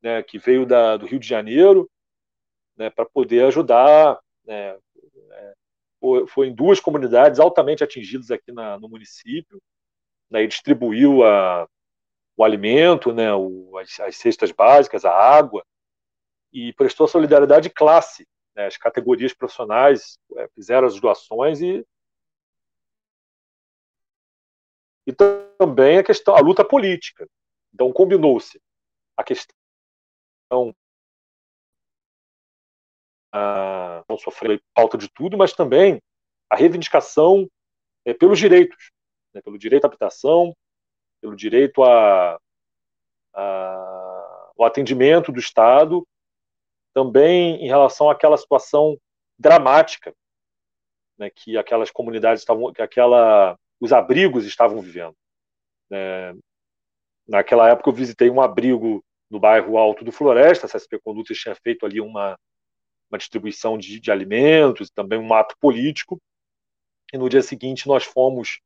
[0.02, 1.90] né, que veio da, do Rio de Janeiro
[2.78, 4.20] né, para poder ajudar.
[4.46, 4.78] Né,
[5.32, 5.54] é,
[6.28, 9.62] foi, em duas comunidades altamente atingidas aqui na, no município,
[10.30, 11.68] né, e distribuiu a,
[12.38, 15.66] o alimento, né, o, as, as cestas básicas, a água,
[16.52, 18.28] e prestou solidariedade de classe.
[18.56, 18.66] Né?
[18.68, 21.86] As categorias profissionais é, fizeram as doações e
[25.06, 25.14] e
[25.58, 27.26] também a questão a luta política.
[27.74, 28.62] Então combinou-se
[29.16, 29.56] a questão
[33.32, 36.02] a, não sofrer falta de tudo, mas também
[36.50, 37.50] a reivindicação
[38.06, 38.92] é, pelos direitos,
[39.34, 39.42] né?
[39.42, 40.54] pelo direito à habitação,
[41.22, 42.40] pelo direito a,
[43.34, 46.06] a, ao atendimento do Estado
[46.98, 49.00] também em relação àquela situação
[49.38, 50.16] dramática
[51.16, 55.14] né, que aquelas comunidades estavam, que aquela, os abrigos estavam vivendo.
[55.92, 56.34] É,
[57.28, 61.54] naquela época eu visitei um abrigo no bairro Alto do Floresta, a CSP Condutas tinha
[61.54, 62.36] feito ali uma,
[63.12, 66.20] uma distribuição de, de alimentos, também um ato político,
[67.14, 68.60] e no dia seguinte nós fomos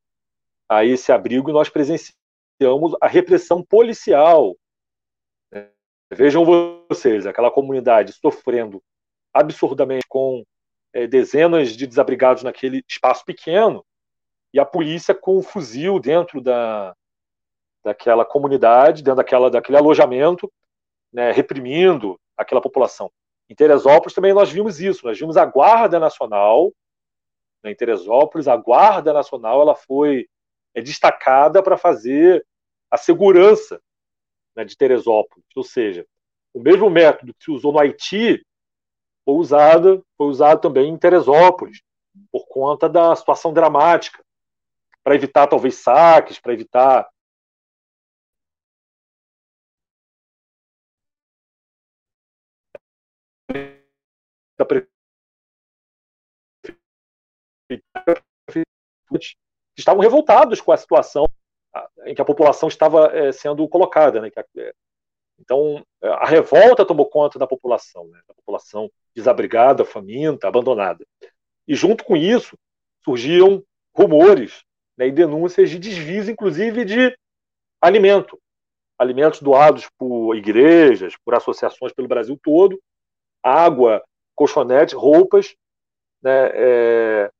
[0.66, 4.56] a esse abrigo e nós presenciamos a repressão policial
[6.14, 6.44] Vejam
[6.90, 8.82] vocês, aquela comunidade sofrendo
[9.32, 10.44] absurdamente com
[10.92, 13.84] é, dezenas de desabrigados naquele espaço pequeno
[14.52, 16.94] e a polícia com o fuzil dentro da,
[17.82, 20.52] daquela comunidade, dentro daquela, daquele alojamento,
[21.10, 23.10] né, reprimindo aquela população.
[23.48, 26.74] Em Teresópolis também nós vimos isso, nós vimos a Guarda Nacional,
[27.64, 30.28] né, em Teresópolis, a Guarda Nacional ela foi
[30.74, 32.44] é, destacada para fazer
[32.90, 33.80] a segurança
[34.56, 35.44] né, de Teresópolis.
[35.56, 36.06] Ou seja,
[36.54, 38.44] o mesmo método que se usou no Haiti
[39.24, 41.82] foi usado, foi usado também em Teresópolis,
[42.30, 44.22] por conta da situação dramática,
[45.02, 47.08] para evitar talvez saques, para evitar
[59.76, 61.26] estavam revoltados com a situação
[62.04, 64.30] em que a população estava é, sendo colocada, né?
[64.56, 64.74] É,
[65.38, 71.04] então, a revolta tomou conta da população, né, da população desabrigada, faminta, abandonada.
[71.66, 72.56] E junto com isso,
[73.04, 74.62] surgiam rumores
[74.96, 77.16] né, e denúncias de desvios, inclusive de
[77.80, 78.40] alimento,
[78.96, 82.80] alimentos doados por igrejas, por associações pelo Brasil todo,
[83.42, 84.02] água,
[84.34, 85.56] colchonetes, roupas.
[86.22, 87.30] Né, é,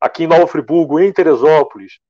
[0.00, 2.00] aqui em Nova Friburgo, em Teresópolis,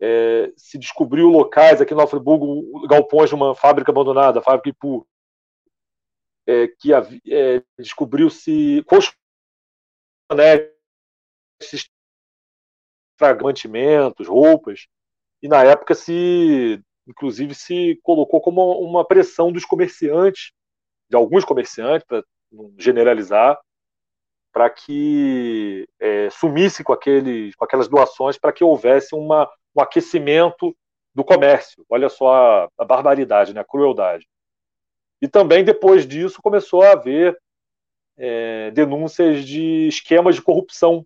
[0.00, 5.06] é, se descobriu locais aqui Nova Friburgo, galpões de uma fábrica abandonada, a fábrica Ipu,
[6.46, 10.74] é, que é, descobriu-se colchonetes,
[13.42, 14.86] mantimentos, roupas,
[15.42, 20.52] e na época se, inclusive, se colocou como uma pressão dos comerciantes,
[21.10, 22.24] de alguns comerciantes, para
[22.78, 23.60] generalizar,
[24.52, 29.48] para que é, sumisse com, aqueles, com aquelas doações, para que houvesse uma,
[29.80, 30.76] aquecimento
[31.14, 31.84] do comércio.
[31.88, 34.26] Olha só a, a, barbaridade, né, a crueldade.
[35.20, 37.38] E também depois disso começou a haver
[38.16, 41.04] é, denúncias de esquemas de corrupção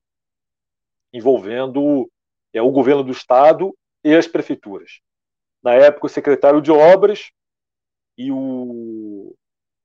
[1.13, 2.11] envolvendo
[2.53, 5.01] é, o governo do estado e as prefeituras.
[5.63, 7.31] Na época, o secretário de obras
[8.19, 9.35] e o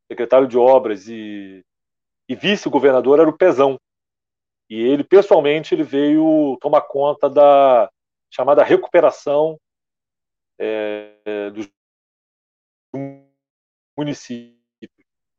[0.08, 1.64] secretário de obras e,
[2.28, 3.80] e vice-governador era o Pezão.
[4.70, 7.90] E ele, pessoalmente, ele veio tomar conta da
[8.30, 9.60] chamada recuperação
[10.58, 11.70] é, dos
[13.98, 14.60] municípios,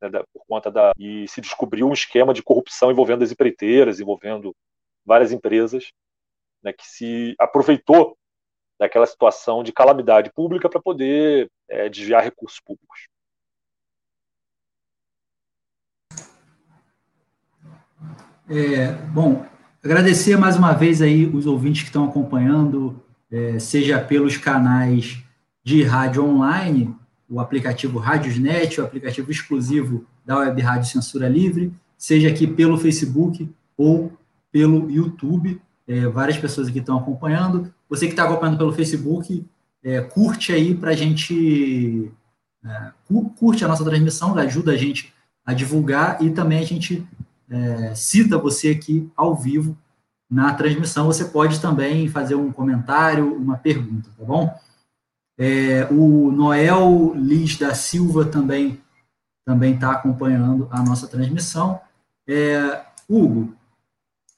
[0.01, 0.93] né, por conta da.
[0.99, 4.55] E se descobriu um esquema de corrupção envolvendo as empreiteiras, envolvendo
[5.05, 5.93] várias empresas,
[6.63, 8.17] né, que se aproveitou
[8.79, 13.09] daquela situação de calamidade pública para poder é, desviar recursos públicos.
[18.49, 19.47] É, bom,
[19.83, 25.23] agradecer mais uma vez aí os ouvintes que estão acompanhando, é, seja pelos canais
[25.65, 26.95] de rádio online,
[27.29, 33.49] o aplicativo Rádiosnet, o aplicativo exclusivo da Web Rádio Censura Livre, seja aqui pelo Facebook
[33.77, 34.13] ou
[34.51, 35.61] pelo YouTube.
[35.87, 37.73] É, várias pessoas aqui estão acompanhando.
[37.89, 39.45] Você que está acompanhando pelo Facebook,
[39.83, 42.11] é, curte aí para a gente.
[43.39, 45.15] Curte a nossa transmissão, ajuda a gente
[45.47, 47.07] a divulgar e também a gente
[47.51, 49.77] é, cita você aqui ao vivo
[50.31, 51.07] na transmissão.
[51.07, 54.55] Você pode também fazer um comentário, uma pergunta, tá bom?
[55.37, 58.81] É, o Noel Liz da Silva também
[59.45, 61.81] também está acompanhando a nossa transmissão.
[62.27, 63.53] É, Hugo,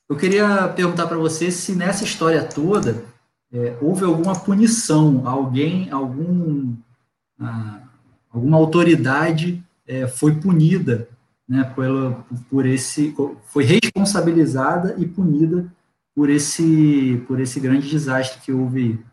[0.08, 3.04] eu queria perguntar para você se nessa história toda
[3.52, 6.74] é, houve alguma punição, alguém, algum,
[7.38, 7.80] ah,
[8.30, 11.08] alguma autoridade é, foi punida,
[11.52, 15.70] né, pelo, por esse, foi responsabilizada e punida
[16.14, 19.04] por esse, por esse grande desastre que houve.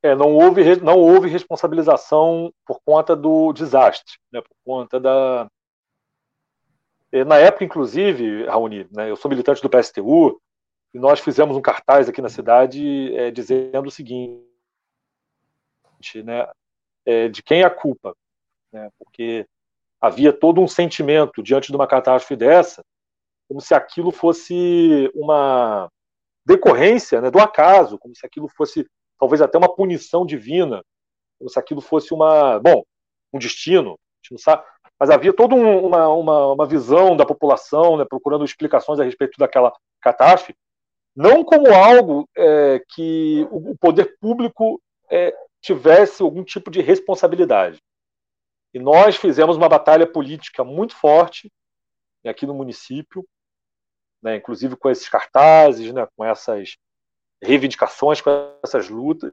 [0.00, 5.50] É, não houve, não houve responsabilização por conta do desastre, né, por conta da,
[7.10, 10.40] é, na época, inclusive, Raoni, né, eu sou militante do PSTU,
[10.94, 14.40] e nós fizemos um cartaz aqui na cidade é, dizendo o seguinte,
[16.22, 16.48] né,
[17.04, 18.14] é, de quem é a culpa,
[18.72, 19.46] né, porque
[20.00, 22.82] havia todo um sentimento diante de uma catástrofe dessa,
[23.48, 25.88] como se aquilo fosse uma
[26.46, 28.86] decorrência né, do acaso, como se aquilo fosse
[29.18, 30.82] talvez até uma punição divina,
[31.38, 32.82] como se aquilo fosse uma, bom,
[33.32, 34.64] um destino, a gente não sabe,
[34.98, 39.38] mas havia toda um, uma, uma, uma, visão da população, né, procurando explicações a respeito
[39.38, 40.54] daquela catástrofe,
[41.14, 47.78] não como algo é, que o poder público é, tivesse algum tipo de responsabilidade.
[48.72, 51.52] E nós fizemos uma batalha política muito forte
[52.22, 53.26] né, aqui no município,
[54.22, 56.76] né, inclusive com esses cartazes, né, com essas
[57.42, 58.30] reivindicações, com
[58.62, 59.32] essas lutas,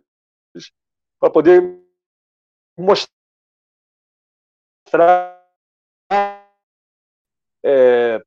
[1.20, 1.62] para poder
[2.78, 3.10] mostrar
[7.64, 8.22] é,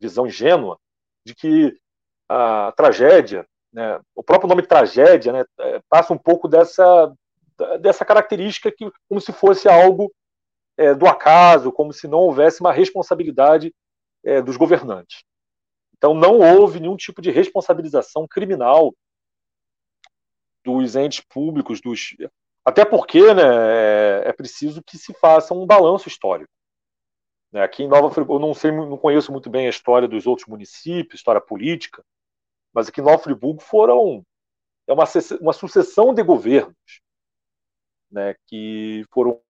[0.00, 0.78] visão ingênua
[1.24, 1.78] de que
[2.28, 7.12] a tragédia, né, o próprio nome tragédia, né, é, passa um pouco dessa,
[7.80, 10.12] dessa característica que como se fosse algo
[10.80, 13.74] é, do acaso, como se não houvesse uma responsabilidade
[14.24, 15.22] é, dos governantes.
[15.94, 18.94] Então não houve nenhum tipo de responsabilização criminal
[20.64, 22.16] dos entes públicos, dos
[22.64, 26.50] até porque né, é, é preciso que se faça um balanço histórico.
[27.52, 27.62] Né?
[27.62, 30.48] Aqui em Nova Friburgo, eu não sei, não conheço muito bem a história dos outros
[30.48, 32.02] municípios, história política,
[32.72, 34.24] mas aqui em Nova Friburgo foram
[34.86, 35.04] é uma,
[35.42, 37.02] uma sucessão de governos
[38.10, 39.42] né, que foram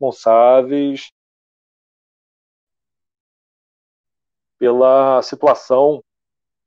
[0.00, 1.12] responsáveis
[4.58, 6.02] pela situação,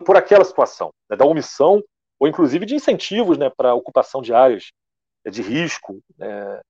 [0.06, 1.84] por aquela situação, né, da omissão
[2.20, 4.72] ou inclusive de incentivos né, para ocupação de áreas
[5.30, 6.00] de risco.
[6.18, 6.62] Né,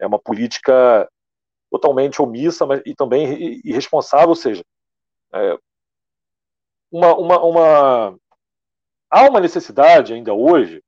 [0.00, 1.08] é uma política
[1.70, 4.64] totalmente omissa mas, e também irresponsável, ou seja,
[5.34, 5.58] é,
[6.90, 8.18] uma, uma, uma,
[9.10, 10.82] há uma necessidade ainda hoje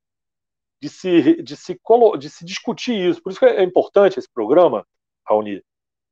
[0.80, 1.78] de se, de se,
[2.18, 3.22] de se discutir isso.
[3.22, 4.86] Por isso que é importante esse programa,
[5.26, 5.62] Raoni.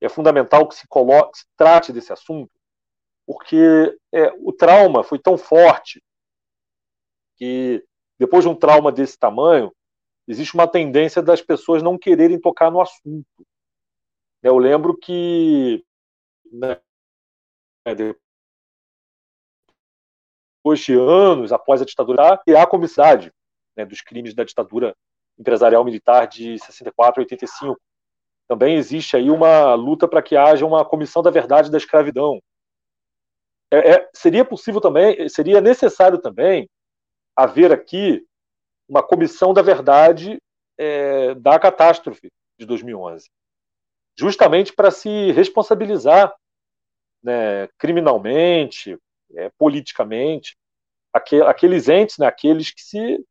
[0.00, 2.50] É fundamental que se, coloque, que se trate desse assunto,
[3.26, 6.02] porque é, o trauma foi tão forte
[7.36, 7.84] que
[8.18, 9.72] depois de um trauma desse tamanho,
[10.26, 13.46] existe uma tendência das pessoas não quererem tocar no assunto.
[14.42, 15.84] Eu lembro que
[16.52, 16.80] né,
[20.62, 23.32] depois de anos após a ditadura, há a comissade
[23.76, 24.96] né, dos crimes da ditadura
[25.38, 27.80] empresarial militar de 64 a 85.
[28.48, 32.40] Também existe aí uma luta para que haja uma comissão da verdade da escravidão.
[33.70, 36.66] É, é, seria possível também, seria necessário também
[37.36, 38.26] haver aqui
[38.88, 40.38] uma comissão da verdade
[40.78, 43.28] é, da catástrofe de 2011,
[44.18, 46.34] justamente para se responsabilizar
[47.22, 48.96] né, criminalmente,
[49.36, 50.56] é, politicamente,
[51.12, 53.24] aqueles entes, né, aqueles que se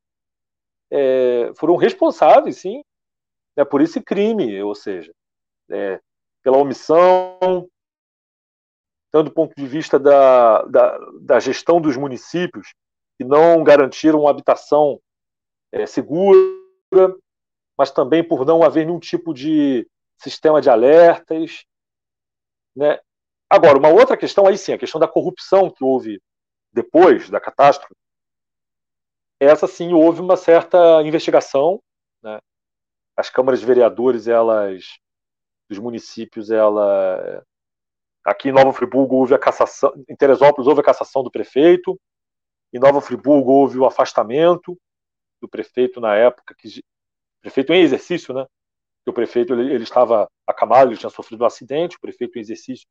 [0.91, 2.83] é, foram responsáveis, sim,
[3.57, 5.11] né, por esse crime, ou seja,
[5.69, 5.99] é,
[6.43, 7.67] pela omissão,
[9.11, 12.73] tanto do ponto de vista da, da, da, gestão dos municípios,
[13.17, 15.01] que não garantiram habitação
[15.71, 16.37] é, segura,
[17.75, 19.89] mas também por não haver nenhum tipo de
[20.19, 21.65] sistema de alertas.
[22.75, 22.99] Né?
[23.49, 26.21] Agora, uma outra questão aí sim, a questão da corrupção que houve
[26.71, 27.95] depois da catástrofe,
[29.39, 31.81] essa sim houve uma certa investigação,
[32.21, 32.39] né?
[33.17, 34.99] As câmaras de vereadores, elas
[35.67, 37.43] dos municípios, ela
[38.23, 41.99] aqui em Nova Friburgo houve a cassação, em Teresópolis houve a cassação do prefeito,
[42.73, 44.77] em Nova Friburgo houve o afastamento
[45.41, 46.81] do prefeito na época que
[47.41, 48.45] prefeito em exercício, né?
[49.03, 52.41] Que o prefeito ele, ele estava acamado, ele tinha sofrido um acidente, o prefeito em
[52.41, 52.85] exercício,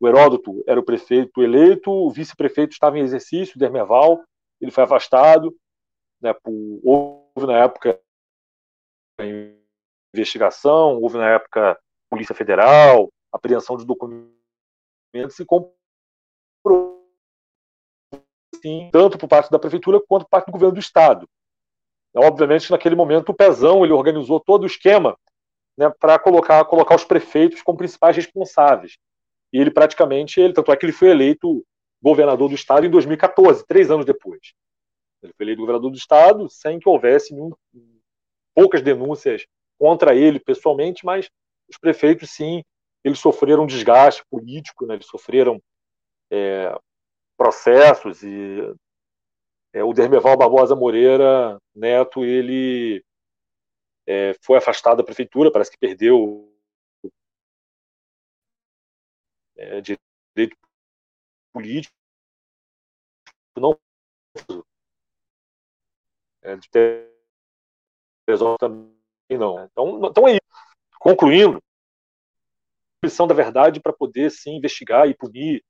[0.00, 4.22] o Heródoto era o prefeito eleito, o vice-prefeito estava em exercício, o Dermeval,
[4.60, 5.56] ele foi afastado,
[6.20, 6.52] né, por,
[6.84, 8.00] houve na época
[10.14, 11.78] investigação, houve na época
[12.10, 14.28] Polícia Federal, apreensão de documentos
[15.38, 15.78] e comprou
[18.62, 21.28] sim, tanto por parte da prefeitura quanto por parte do governo do estado.
[22.10, 25.16] Então, obviamente, naquele momento, o Pezão ele organizou todo o esquema
[25.76, 28.96] né, para colocar, colocar os prefeitos como principais responsáveis.
[29.52, 31.64] E ele praticamente, ele, tanto é que ele foi eleito
[32.02, 34.54] governador do estado em 2014, três anos depois.
[35.22, 37.52] Ele foi eleito governador do estado sem que houvesse nenhum,
[38.54, 39.46] poucas denúncias
[39.78, 41.30] contra ele pessoalmente, mas
[41.68, 42.62] os prefeitos, sim,
[43.04, 44.94] eles sofreram desgaste político, né?
[44.94, 45.62] eles sofreram
[46.30, 46.76] é,
[47.36, 48.58] processos e
[49.72, 53.04] é, o Dermeval Barbosa Moreira Neto, ele
[54.06, 56.52] é, foi afastado da prefeitura, parece que perdeu
[59.56, 60.56] é, direito
[61.52, 61.94] político,
[63.56, 63.78] não
[66.42, 66.68] é, de
[68.26, 68.97] Teresópolis também
[69.36, 69.64] não.
[69.64, 70.40] Então, então é isso.
[70.98, 71.62] Concluindo,
[73.02, 75.62] missão da verdade para poder sim investigar e punir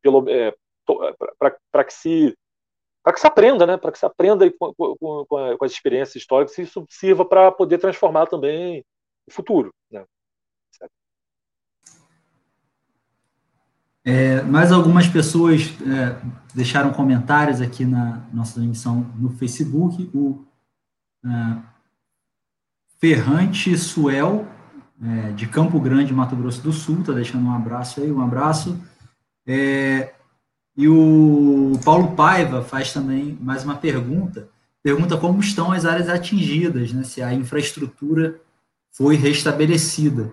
[0.00, 0.54] pelo é,
[1.70, 2.36] para que se
[3.02, 3.76] para que se aprenda, né?
[3.76, 7.78] Para que se aprenda com, com, com, as experiências históricas e isso sirva para poder
[7.78, 8.84] transformar também
[9.26, 10.04] o futuro, né?
[14.04, 16.20] É, mais algumas pessoas é,
[16.54, 20.10] deixaram comentários aqui na nossa emissão no Facebook.
[20.12, 20.44] O
[21.24, 21.71] é,
[23.02, 24.46] Ferrante Suel,
[25.02, 28.78] é, de Campo Grande, Mato Grosso do Sul, está deixando um abraço aí, um abraço.
[29.44, 30.14] É,
[30.76, 34.48] e o Paulo Paiva faz também mais uma pergunta.
[34.84, 38.40] Pergunta como estão as áreas atingidas, né, se a infraestrutura
[38.92, 40.30] foi restabelecida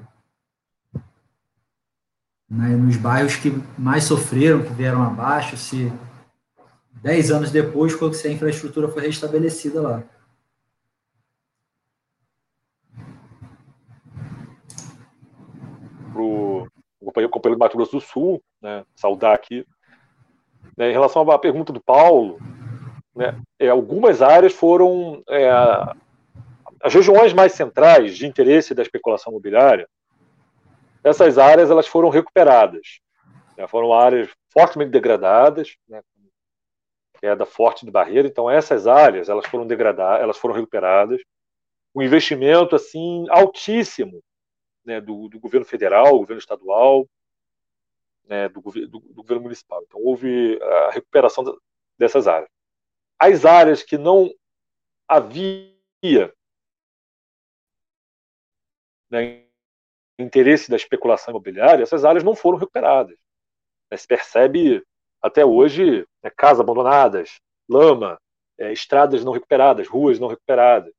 [2.47, 5.91] né, nos bairros que mais sofreram, que vieram abaixo, se
[7.01, 10.03] dez anos depois, se a infraestrutura foi restabelecida lá.
[16.21, 19.65] O companheiro do Mato Grosso do Sul, né, saudar aqui,
[20.77, 22.39] né, em relação à pergunta do Paulo,
[23.15, 25.49] né, é, algumas áreas foram é,
[26.81, 29.87] as regiões mais centrais de interesse da especulação imobiliária
[31.03, 32.99] essas áreas elas foram recuperadas.
[33.57, 33.67] Né?
[33.67, 36.01] Foram áreas fortemente degradadas, né?
[37.19, 38.27] queda forte de barreira.
[38.27, 41.21] Então essas áreas elas foram degradadas, elas foram recuperadas.
[41.95, 44.21] Um investimento assim altíssimo
[44.89, 44.99] né?
[44.99, 47.07] do, do governo federal, governo estadual,
[48.25, 48.49] né?
[48.49, 49.83] do, do, do, governo municipal.
[49.83, 51.43] Então houve a recuperação
[51.97, 52.49] dessas áreas.
[53.19, 54.33] As áreas que não
[55.07, 56.33] havia
[59.11, 59.45] né,
[60.17, 63.17] interesse da especulação imobiliária, essas áreas não foram recuperadas.
[63.95, 64.83] Se percebe
[65.21, 68.19] até hoje né, casas abandonadas, lama,
[68.57, 70.93] é, estradas não recuperadas, ruas não recuperadas.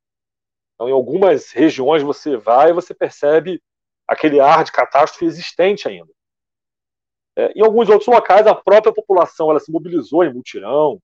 [0.75, 3.61] Então, em algumas regiões você vai e você percebe
[4.11, 6.11] aquele ar de catástrofe existente ainda.
[7.37, 11.01] É, em alguns outros locais, a própria população ela se mobilizou em mutirão,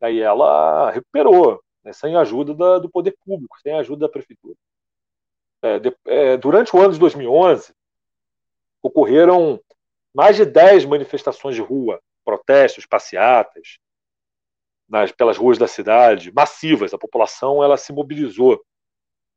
[0.00, 4.56] aí ela recuperou, né, sem ajuda da, do poder público, sem ajuda da prefeitura.
[5.62, 7.72] É, de, é, durante o ano de 2011,
[8.82, 9.60] ocorreram
[10.12, 13.78] mais de 10 manifestações de rua, protestos, passeatas,
[14.88, 16.92] nas, pelas ruas da cidade, massivas.
[16.92, 18.60] A população ela se mobilizou.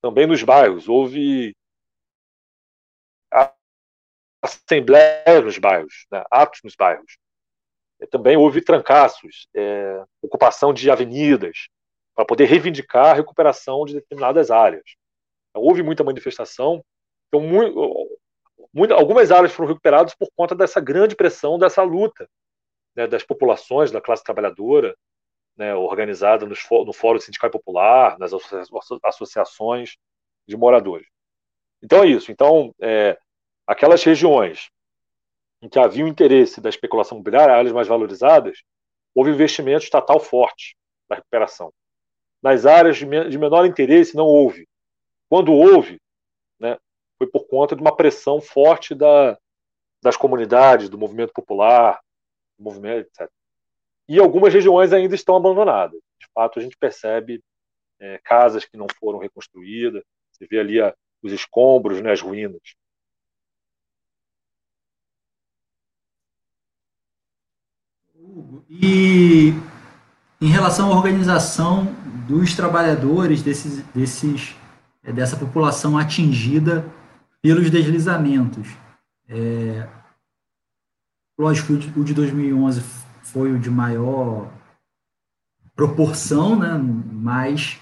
[0.02, 0.88] Também nos bairros.
[0.88, 1.56] Houve
[4.42, 7.18] assembleias nos bairros, né, atos nos bairros.
[8.12, 11.68] Também houve trancaços, é, ocupação de avenidas,
[12.16, 14.84] para poder reivindicar a recuperação de determinadas áreas.
[15.50, 16.84] Então, houve muita manifestação.
[17.28, 18.18] Então, muito,
[18.74, 22.28] muito, algumas áreas foram recuperadas por conta dessa grande pressão, dessa luta
[22.96, 24.98] né, das populações, da classe trabalhadora,
[25.56, 28.32] né, organizada nos, no Fórum Sindical Popular, nas
[29.04, 29.96] associações
[30.48, 31.08] de moradores.
[31.82, 32.32] Então é isso.
[32.32, 33.18] Então, é,
[33.68, 34.72] aquelas regiões
[35.62, 38.64] em que havia o interesse da especulação imobiliária, áreas mais valorizadas,
[39.14, 40.78] houve investimento estatal forte
[41.10, 41.74] na recuperação.
[42.42, 44.68] Nas áreas de, menor interesse, não houve.
[45.28, 46.00] Quando houve,
[46.60, 46.78] né,
[47.18, 49.38] foi por conta de uma pressão forte da,
[50.02, 52.00] das comunidades, do movimento popular,
[52.58, 53.30] do movimento, etc.
[54.08, 56.00] E algumas regiões ainda estão abandonadas.
[56.20, 57.44] De fato, a gente percebe
[58.00, 62.62] é, casas que não foram reconstruídas, você vê ali a, os escombros, né, as ruínas.
[68.70, 69.54] E
[70.40, 71.88] em relação à organização
[72.28, 74.56] dos trabalhadores desses, desses,
[75.04, 76.86] é, dessa população atingida
[77.42, 78.68] pelos deslizamentos.
[79.28, 79.88] É,
[81.38, 82.82] lógico, o de 2011
[83.24, 84.52] foi o de maior
[85.76, 87.80] proporção, né, mas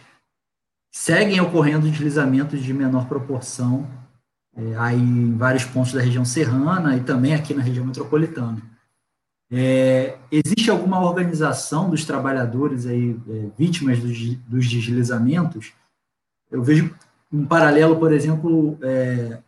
[0.92, 3.88] seguem ocorrendo deslizamentos de menor proporção
[4.56, 8.75] é, aí em vários pontos da região serrana e também aqui na região metropolitana.
[9.52, 15.74] É, existe alguma organização dos trabalhadores aí, é, vítimas dos, dos, deslizamentos?
[16.50, 16.94] Eu vejo
[17.32, 19.40] um paralelo, por exemplo, é,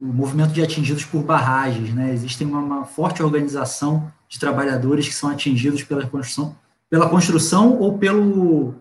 [0.00, 1.92] o movimento de atingidos por barragens.
[1.92, 2.12] Né?
[2.12, 6.56] Existe uma, uma, forte organização de trabalhadores que são atingidos pela construção,
[6.88, 8.74] pela construção ou pelo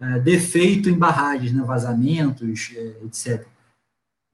[0.00, 1.62] é, defeito em barragens, né?
[1.62, 3.46] vazamentos, é, etc.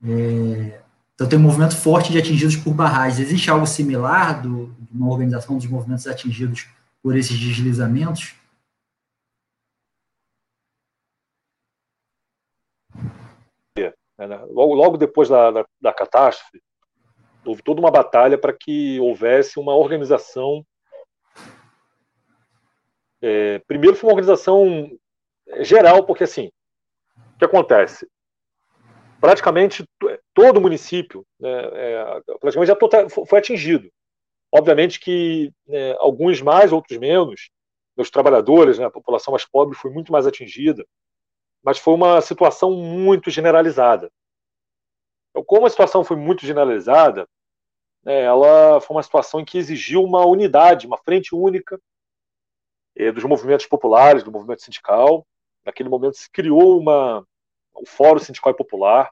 [0.05, 0.81] É,
[1.15, 3.21] então, tem um movimento forte de atingidos por barragens.
[3.21, 6.69] Existe algo similar do, uma organização dos movimentos atingidos
[7.03, 8.35] por esses deslizamentos?
[13.77, 14.37] É, né?
[14.51, 16.63] Logo, logo depois da, da, da catástrofe,
[17.45, 20.65] houve toda uma batalha para que houvesse uma organização.
[23.21, 24.91] É, primeiro, foi uma organização
[25.61, 26.51] geral, porque assim,
[27.35, 28.07] o que acontece?
[29.25, 29.83] praticamente
[30.35, 32.77] todo o município né, é, praticamente já
[33.27, 33.91] foi atingido.
[34.57, 37.51] Obviamente que né, alguns mais, outros menos,
[37.97, 40.87] os trabalhadores, né, a população mais pobre foi muito mais atingida,
[41.61, 44.13] mas foi uma situação muito generalizada.
[45.31, 47.29] Então, como a situação foi muito generalizada,
[48.05, 51.81] né, ela foi uma situação em que exigiu uma unidade, uma frente única
[52.95, 55.27] eh, dos movimentos populares, do movimento sindical.
[55.65, 57.27] Naquele momento se criou uma,
[57.75, 59.11] o Fórum Sindical Popular,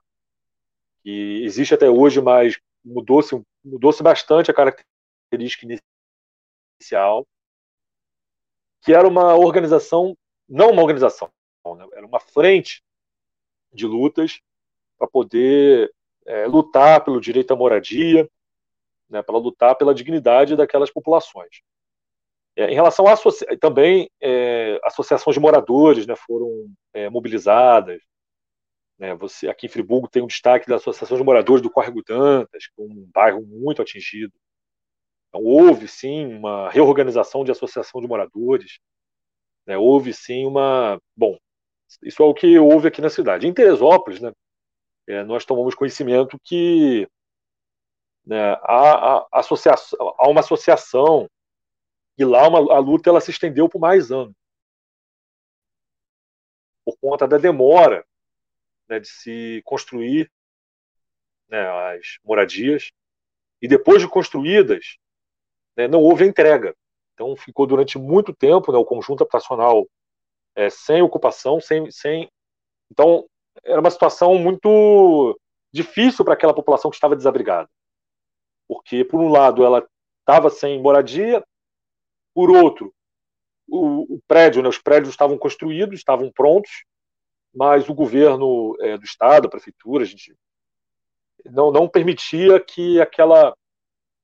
[1.03, 4.92] que existe até hoje, mas mudou-se mudou bastante a característica
[6.81, 7.27] inicial,
[8.83, 10.17] que era uma organização,
[10.49, 11.31] não uma organização,
[11.77, 12.83] né, era uma frente
[13.73, 14.41] de lutas
[14.99, 15.93] para poder
[16.27, 18.29] é, lutar pelo direito à moradia,
[19.09, 21.63] né, para lutar pela dignidade daquelas populações.
[22.55, 23.17] É, em relação a
[23.59, 28.01] também é, associações de moradores né, foram é, mobilizadas,
[28.99, 32.67] né, você, aqui em Friburgo tem um destaque da Associação de Moradores do Córrego Dantas,
[32.67, 34.33] que é um bairro muito atingido.
[35.33, 38.79] Então, houve sim uma reorganização de associação de moradores,
[39.67, 41.01] né, houve sim uma.
[41.17, 41.39] Bom,
[42.03, 43.47] isso é o que houve aqui na cidade.
[43.47, 44.33] Em Teresópolis, né,
[45.09, 47.09] é, nós tomamos conhecimento que
[48.27, 51.29] né, há, há, há uma associação
[52.19, 54.35] e lá uma, a luta ela se estendeu por mais anos
[56.85, 58.05] por conta da demora
[58.89, 60.31] né, de se construir
[61.49, 61.61] né,
[61.95, 62.91] as moradias,
[63.61, 64.99] e depois de construídas,
[65.77, 66.75] né, não houve entrega.
[67.15, 69.87] Então ficou durante muito tempo né, o conjunto habitacional
[70.55, 72.29] é, sem ocupação, sem, sem.
[72.91, 73.27] Então
[73.65, 75.39] era uma situação muito
[75.73, 77.69] difícil para aquela população que estava desabrigada,
[78.69, 79.87] porque por um lado ela
[80.21, 81.43] estava sem moradia,
[82.35, 82.93] por outro
[83.69, 86.85] o, o prédio, né, os prédios estavam construídos, estavam prontos,
[87.55, 90.35] mas o governo é, do estado, a prefeitura, a gente
[91.47, 93.57] não, não permitia que aquela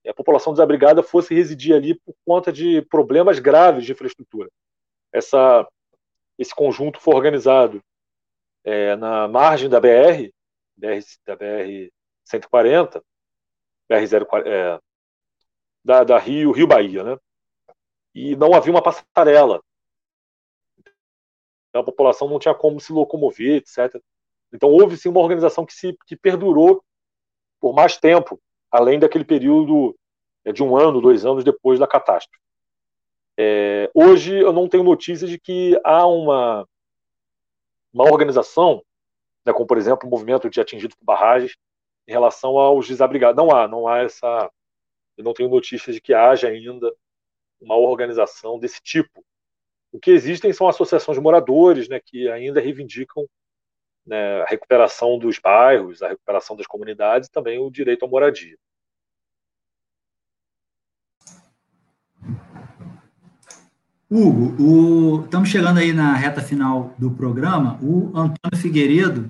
[0.07, 4.49] a população desabrigada fosse residir ali por conta de problemas graves de infraestrutura.
[5.11, 5.67] Essa,
[6.37, 7.83] esse conjunto foi organizado
[8.63, 10.31] é, na margem da BR,
[10.77, 11.91] BR da BR
[12.23, 13.03] 140,
[13.89, 14.79] BR 040, é,
[15.83, 17.17] da, da Rio Rio Bahia, né?
[18.13, 19.61] E não havia uma passarela.
[21.73, 24.01] A população não tinha como se locomover, etc.
[24.51, 26.83] Então houve sim uma organização que se que perdurou
[27.59, 28.41] por mais tempo,
[28.71, 29.95] além daquele período
[30.45, 32.39] é, de um ano, dois anos depois da catástrofe.
[33.37, 36.67] É, hoje eu não tenho notícias de que há uma,
[37.93, 38.83] uma organização,
[39.45, 41.55] né, como por exemplo o movimento de atingidos por barragens,
[42.07, 43.37] em relação aos desabrigados.
[43.37, 44.51] Não há, não há essa.
[45.15, 46.93] Eu não tenho notícias de que haja ainda
[47.61, 49.23] uma organização desse tipo.
[49.91, 53.25] O que existem são associações de moradores né, que ainda reivindicam
[54.09, 58.57] né, a recuperação dos bairros, a recuperação das comunidades e também o direito à moradia.
[64.11, 65.23] Hugo, o...
[65.23, 67.79] estamos chegando aí na reta final do programa.
[67.81, 69.29] O Antônio Figueiredo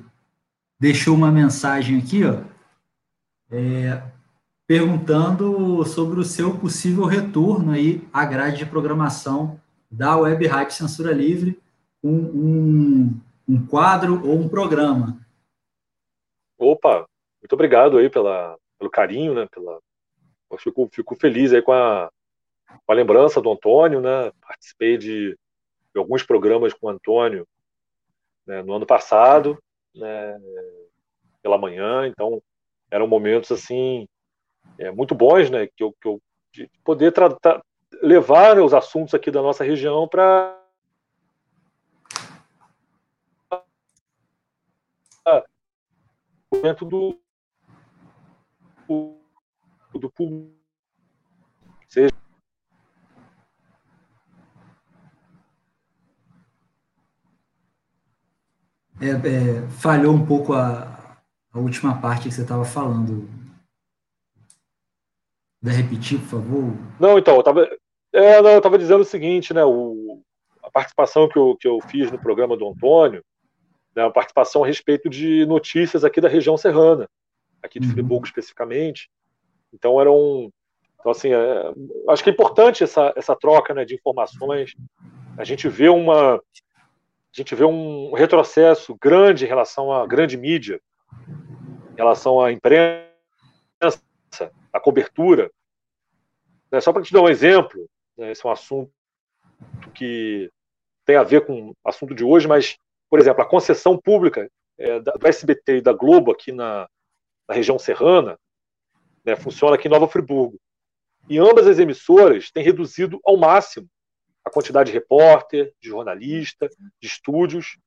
[0.80, 2.42] deixou uma mensagem aqui, ó,
[3.52, 4.02] é,
[4.66, 9.60] perguntando sobre o seu possível retorno aí à grade de programação
[9.92, 11.60] da Web Rádio Censura Livre,
[12.02, 15.20] um, um, um quadro ou um programa.
[16.58, 17.08] Opa,
[17.42, 19.48] muito obrigado aí pela, pelo carinho, né?
[19.52, 19.80] Pela,
[20.52, 22.12] eu fico, fico feliz aí com a,
[22.86, 24.32] com a lembrança do Antônio, né?
[24.40, 27.48] Participei de, de alguns programas com o Antônio
[28.46, 29.58] né, no ano passado,
[29.96, 30.40] né,
[31.42, 32.42] pela manhã, então
[32.90, 34.08] eram momentos assim
[34.78, 35.68] é, muito bons, né?
[35.68, 36.22] Que eu, que eu
[36.52, 37.14] de poder
[38.02, 40.59] levar os assuntos aqui da nossa região para
[46.62, 47.20] dentro do
[49.94, 50.54] do público
[51.88, 52.14] seja
[59.02, 63.28] é, é, falhou um pouco a, a última parte que você estava falando.
[65.62, 66.74] Vai repetir, por favor?
[67.00, 67.70] Não, então, eu estava
[68.14, 69.64] é, eu tava dizendo o seguinte, né?
[69.64, 70.22] O,
[70.64, 73.24] a participação que eu, que eu fiz no programa do Antônio,
[73.96, 77.10] né, a participação a respeito de notícias aqui da região serrana,
[77.62, 77.94] aqui de uhum.
[77.94, 79.10] Friburgo especificamente.
[79.74, 80.52] Então, era um.
[81.00, 81.74] Então, assim, é,
[82.10, 84.74] acho que é importante essa, essa troca né, de informações.
[85.38, 90.82] A gente vê uma, a gente vê um retrocesso grande em relação à grande mídia,
[91.94, 93.08] em relação à imprensa,
[94.74, 95.52] à cobertura.
[96.72, 97.88] Né, só para te dar um exemplo,
[98.18, 98.92] né, esse é um assunto
[99.94, 100.52] que
[101.06, 102.78] tem a ver com o assunto de hoje, mas,
[103.10, 106.88] por exemplo, a concessão pública é, do SBT e da Globo aqui na,
[107.48, 108.38] na região serrana
[109.26, 110.60] né, funciona aqui em Nova Friburgo.
[111.28, 113.88] E ambas as emissoras têm reduzido ao máximo
[114.44, 116.68] a quantidade de repórter, de jornalista,
[117.02, 117.78] de estúdios,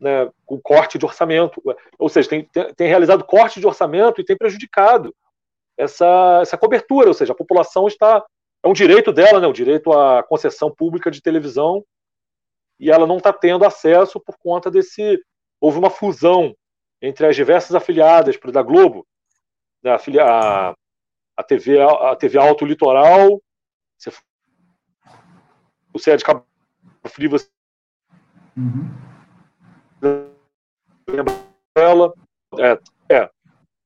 [0.00, 1.62] né, com corte de orçamento.
[1.98, 5.14] Ou seja, tem, tem, tem, realizado corte de orçamento e tem prejudicado
[5.76, 7.08] essa, essa cobertura.
[7.08, 8.24] Ou seja, a população está.
[8.62, 11.84] É um direito dela, né, o direito à concessão pública de televisão,
[12.78, 15.20] e ela não está tendo acesso por conta desse.
[15.60, 16.54] Houve uma fusão
[17.00, 19.06] entre as diversas afiliadas da Globo,
[19.82, 20.74] né, a,
[21.36, 23.40] a, TV, a TV Alto Litoral,
[23.96, 24.10] você
[25.92, 26.44] você é de Cabo
[27.06, 27.48] Frio, você
[28.56, 28.90] uhum.
[31.74, 32.14] dela.
[32.58, 33.30] É, é.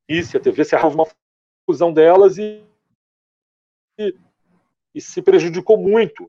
[0.09, 1.07] Isso, a TV Serra uma
[1.65, 2.65] fusão delas e,
[3.99, 4.15] e,
[4.95, 6.29] e, se prejudicou muito.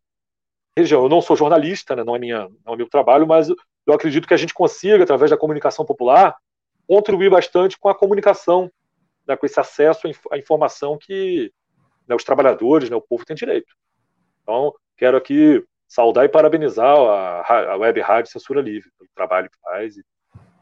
[0.77, 3.93] Região, eu não sou jornalista, né, não, é minha, não é meu trabalho, mas eu
[3.93, 6.35] acredito que a gente consiga, através da comunicação popular,
[6.87, 8.71] contribuir bastante com a comunicação,
[9.27, 11.51] né, com esse acesso à informação que
[12.07, 13.73] né, os trabalhadores, né, o povo tem direito.
[14.41, 19.59] Então, quero aqui saudar e parabenizar a, a Web Rádio Censura Livre pelo trabalho que
[19.59, 20.03] faz e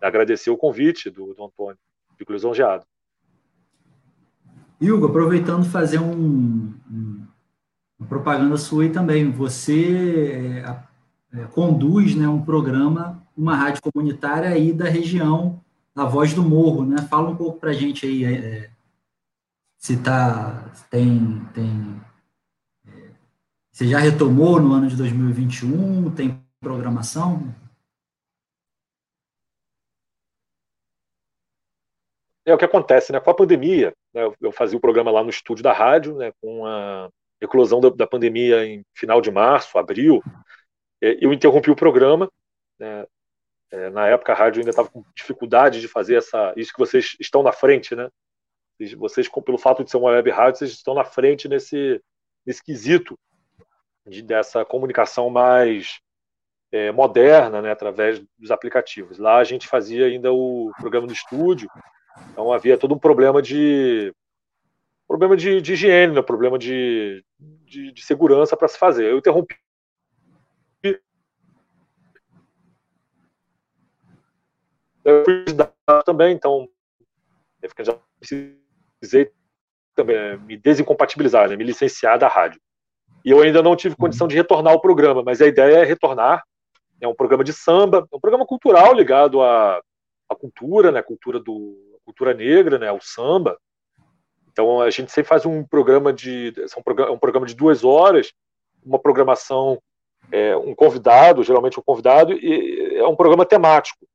[0.01, 1.77] agradecer o convite do, do Antônio.
[2.17, 2.83] Fico lisonjeado.
[4.81, 7.27] Hugo, aproveitando fazer um, um,
[8.05, 9.31] propaganda sua aí também.
[9.31, 15.61] Você é, é, conduz né, um programa, uma rádio comunitária aí da região,
[15.95, 16.97] a Voz do Morro, né?
[17.09, 18.69] Fala um pouco para a gente aí é, é,
[19.77, 21.99] se tá, tem, tem
[23.79, 26.13] você já retomou no ano de 2021?
[26.13, 27.55] Tem programação?
[32.45, 33.21] É o que acontece, né?
[33.21, 36.65] Com a pandemia, né, eu fazia o programa lá no estúdio da rádio, né, com
[36.65, 37.09] a
[37.41, 40.21] eclosão da, da, pandemia em final de março, abril,
[41.01, 42.31] é, eu interrompi o programa.
[42.77, 43.05] Né,
[43.71, 47.15] é, na época a rádio ainda estava com dificuldade de fazer essa, isso que vocês
[47.19, 48.09] estão na frente, né?
[48.97, 52.01] Vocês, pelo fato de ser uma web rádio, vocês estão na frente nesse,
[52.45, 53.19] nesse quesito
[54.07, 55.99] de, dessa comunicação mais
[56.71, 59.17] é, moderna, né, através dos aplicativos.
[59.17, 61.69] Lá a gente fazia ainda o programa no estúdio,
[62.31, 64.13] então havia todo um problema de
[65.09, 69.09] problema de, de higiene, né, problema de, de, de segurança para se fazer.
[69.09, 69.55] Eu interrompi
[75.03, 75.45] eu fui
[76.05, 76.69] também, então
[77.63, 79.31] eu já precisei
[79.95, 82.61] também me desincompatibilizar, né, me licenciar da rádio.
[83.25, 86.43] E eu ainda não tive condição de retornar ao programa, mas a ideia é retornar.
[87.01, 89.81] É um programa de samba, é um programa cultural ligado à,
[90.29, 93.57] à cultura, né, cultura do cultura negra, né, ao samba.
[94.59, 98.33] Então a gente sempre faz um programa de é um programa de duas horas,
[98.85, 99.81] uma programação,
[100.29, 104.05] é, um convidado, geralmente um convidado, e é um programa temático.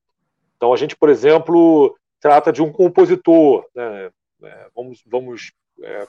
[0.55, 4.11] Então a gente, por exemplo, trata de um compositor, né,
[4.43, 6.07] é, vamos, vamos é,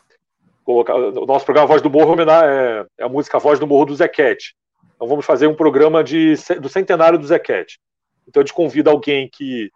[0.66, 3.96] colocar o nosso programa Voz do Morro é, é a música Voz do Morro do
[3.96, 4.54] Zequete.
[4.98, 7.80] Então vamos fazer um programa de, do centenário do Zequete.
[8.28, 9.72] Então a gente convida alguém que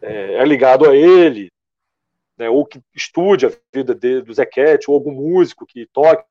[0.00, 1.50] é, é ligado a ele,
[2.40, 6.24] né, ou que estude a vida de, do Zequete, ou algum músico que toque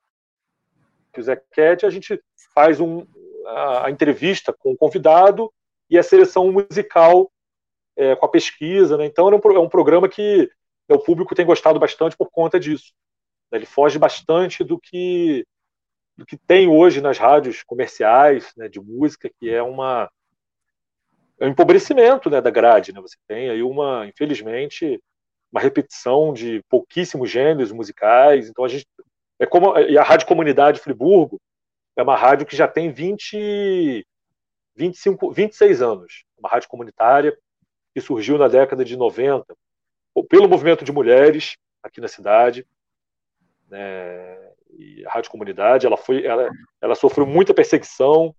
[1.16, 2.20] o Zequete, a gente
[2.52, 3.06] faz um,
[3.46, 5.52] a, a, entrevista com o convidado
[5.88, 7.30] e a seleção musical
[7.96, 8.96] é, com a pesquisa.
[8.96, 9.06] Né?
[9.06, 10.50] Então é um, é um programa que
[10.88, 12.92] o público tem gostado bastante por conta disso.
[13.52, 13.58] Né?
[13.58, 15.46] Ele foge bastante do que
[16.16, 20.10] do que tem hoje nas rádios comerciais né, de música, que é uma
[21.38, 22.92] é um empobrecimento né, da grade.
[22.92, 23.00] Né?
[23.00, 25.00] Você tem aí uma, infelizmente,
[25.52, 28.48] uma repetição de pouquíssimos gêneros musicais.
[28.48, 28.86] Então a gente
[29.38, 31.40] é como e a Rádio Comunidade Friburgo
[31.96, 34.06] é uma rádio que já tem 20
[34.76, 37.36] 25 26 anos, uma rádio comunitária
[37.94, 39.54] que surgiu na década de 90
[40.28, 42.66] pelo movimento de mulheres aqui na cidade
[43.70, 48.34] né, e a Rádio Comunidade, ela, foi, ela, ela sofreu muita perseguição,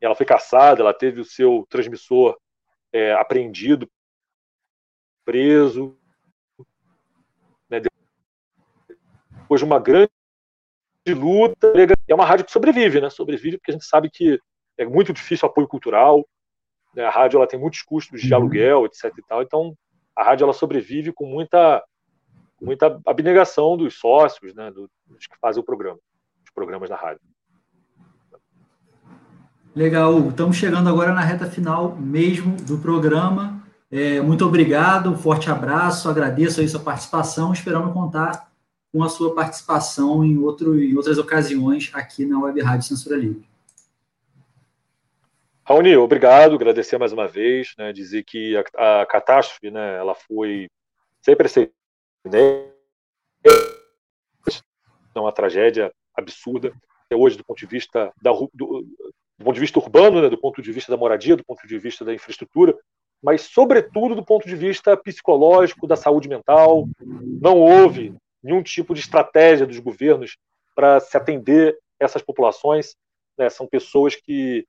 [0.00, 2.38] ela foi caçada, ela teve o seu transmissor
[2.92, 3.90] é, apreendido,
[5.24, 5.96] preso,
[7.68, 10.10] né, depois de uma grande
[11.08, 11.72] luta,
[12.08, 14.38] é uma rádio que sobrevive, né, sobrevive porque a gente sabe que
[14.76, 16.26] é muito difícil o apoio cultural,
[16.94, 18.40] né, a rádio ela tem muitos custos de uhum.
[18.40, 19.76] aluguel, etc e tal, então
[20.16, 21.82] a rádio ela sobrevive com muita
[22.60, 25.98] muita abnegação dos sócios, né, dos que fazem o programa,
[26.42, 27.20] os programas da rádio.
[29.74, 33.63] Legal, estamos chegando agora na reta final mesmo do programa.
[33.90, 38.50] É, muito obrigado, um forte abraço, agradeço aí sua participação, esperando contar
[38.92, 43.44] com a sua participação em, outro, em outras ocasiões aqui na Web Rádio Censura Livre.
[45.66, 50.68] Raoni, obrigado, agradecer mais uma vez, né, dizer que a, a catástrofe, né, ela foi
[51.22, 51.74] sem precedentes
[55.14, 56.72] é uma tragédia absurda.
[57.06, 60.38] Até hoje, do ponto de vista da, do, do, ponto de vista urbano, né, do
[60.38, 62.76] ponto de vista da moradia, do ponto de vista da infraestrutura,
[63.24, 66.86] mas sobretudo do ponto de vista psicológico, da saúde mental.
[67.40, 70.36] Não houve nenhum tipo de estratégia dos governos
[70.76, 72.94] para se atender essas populações.
[73.38, 74.66] Né, são pessoas que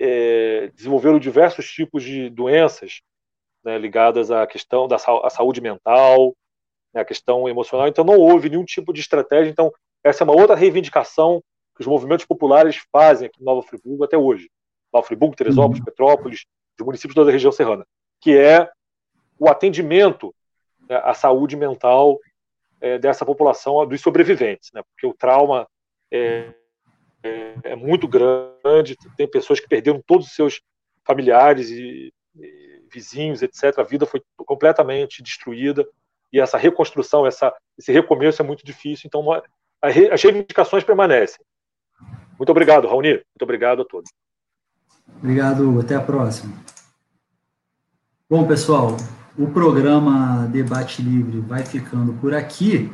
[0.00, 3.00] é, desenvolveram diversos tipos de doenças
[3.64, 6.34] né, ligadas à questão da à saúde mental,
[6.92, 7.86] né, a questão emocional.
[7.86, 9.48] Então, não houve nenhum tipo de estratégia.
[9.48, 9.72] Então,
[10.02, 11.40] essa é uma outra reivindicação
[11.76, 14.50] que os movimentos populares fazem aqui em Nova Friburgo até hoje.
[14.92, 15.84] Nova Friburgo, Teresópolis, uhum.
[15.84, 16.44] Petrópolis,
[16.78, 17.86] os municípios da região serrana,
[18.20, 18.70] que é
[19.38, 20.34] o atendimento
[20.88, 22.18] né, à saúde mental
[22.80, 25.66] é, dessa população, dos sobreviventes, né, porque o trauma
[26.10, 26.52] é,
[27.22, 30.60] é, é, muito grande, tem pessoas que perderam todos os seus
[31.04, 33.78] familiares e, e vizinhos, etc.
[33.78, 35.86] A vida foi completamente destruída
[36.32, 39.24] e essa reconstrução, essa, esse recomeço é muito difícil, então
[39.80, 41.44] as reivindicações permanecem.
[42.38, 43.12] Muito obrigado, Raoni.
[43.12, 44.10] Muito obrigado a todos.
[45.18, 46.52] Obrigado, até a próxima.
[48.28, 48.96] Bom, pessoal,
[49.38, 52.92] o programa Debate Livre vai ficando por aqui.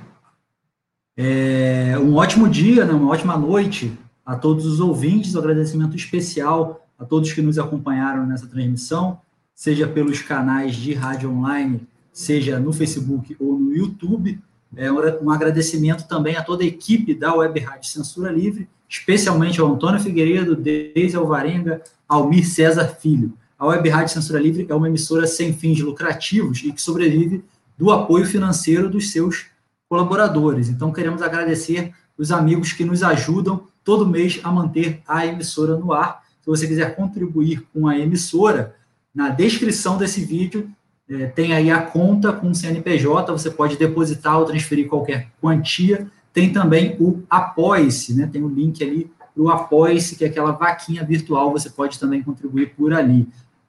[1.16, 5.34] É um ótimo dia, né, uma ótima noite a todos os ouvintes.
[5.34, 9.20] Um agradecimento especial a todos que nos acompanharam nessa transmissão,
[9.54, 11.86] seja pelos canais de rádio online
[12.18, 14.42] seja no Facebook ou no YouTube.
[14.76, 19.72] É um agradecimento também a toda a equipe da Web Rádio Censura Livre, especialmente ao
[19.72, 23.32] Antônio Figueiredo, Deise Alvarenga, Almir César Filho.
[23.58, 27.44] A Web Rádio Censura Livre é uma emissora sem fins lucrativos e que sobrevive
[27.76, 29.46] do apoio financeiro dos seus
[29.88, 30.68] colaboradores.
[30.68, 35.92] Então, queremos agradecer os amigos que nos ajudam todo mês a manter a emissora no
[35.92, 36.22] ar.
[36.40, 38.76] Se você quiser contribuir com a emissora,
[39.14, 40.70] na descrição desse vídeo
[41.10, 46.06] é, tem aí a conta com o CNPJ, você pode depositar ou transferir qualquer quantia.
[46.32, 48.28] Tem também o Apoie-se, né?
[48.30, 52.22] Tem o um link ali o Apoie-se, que é aquela vaquinha virtual, você pode também
[52.22, 53.28] contribuir por ali.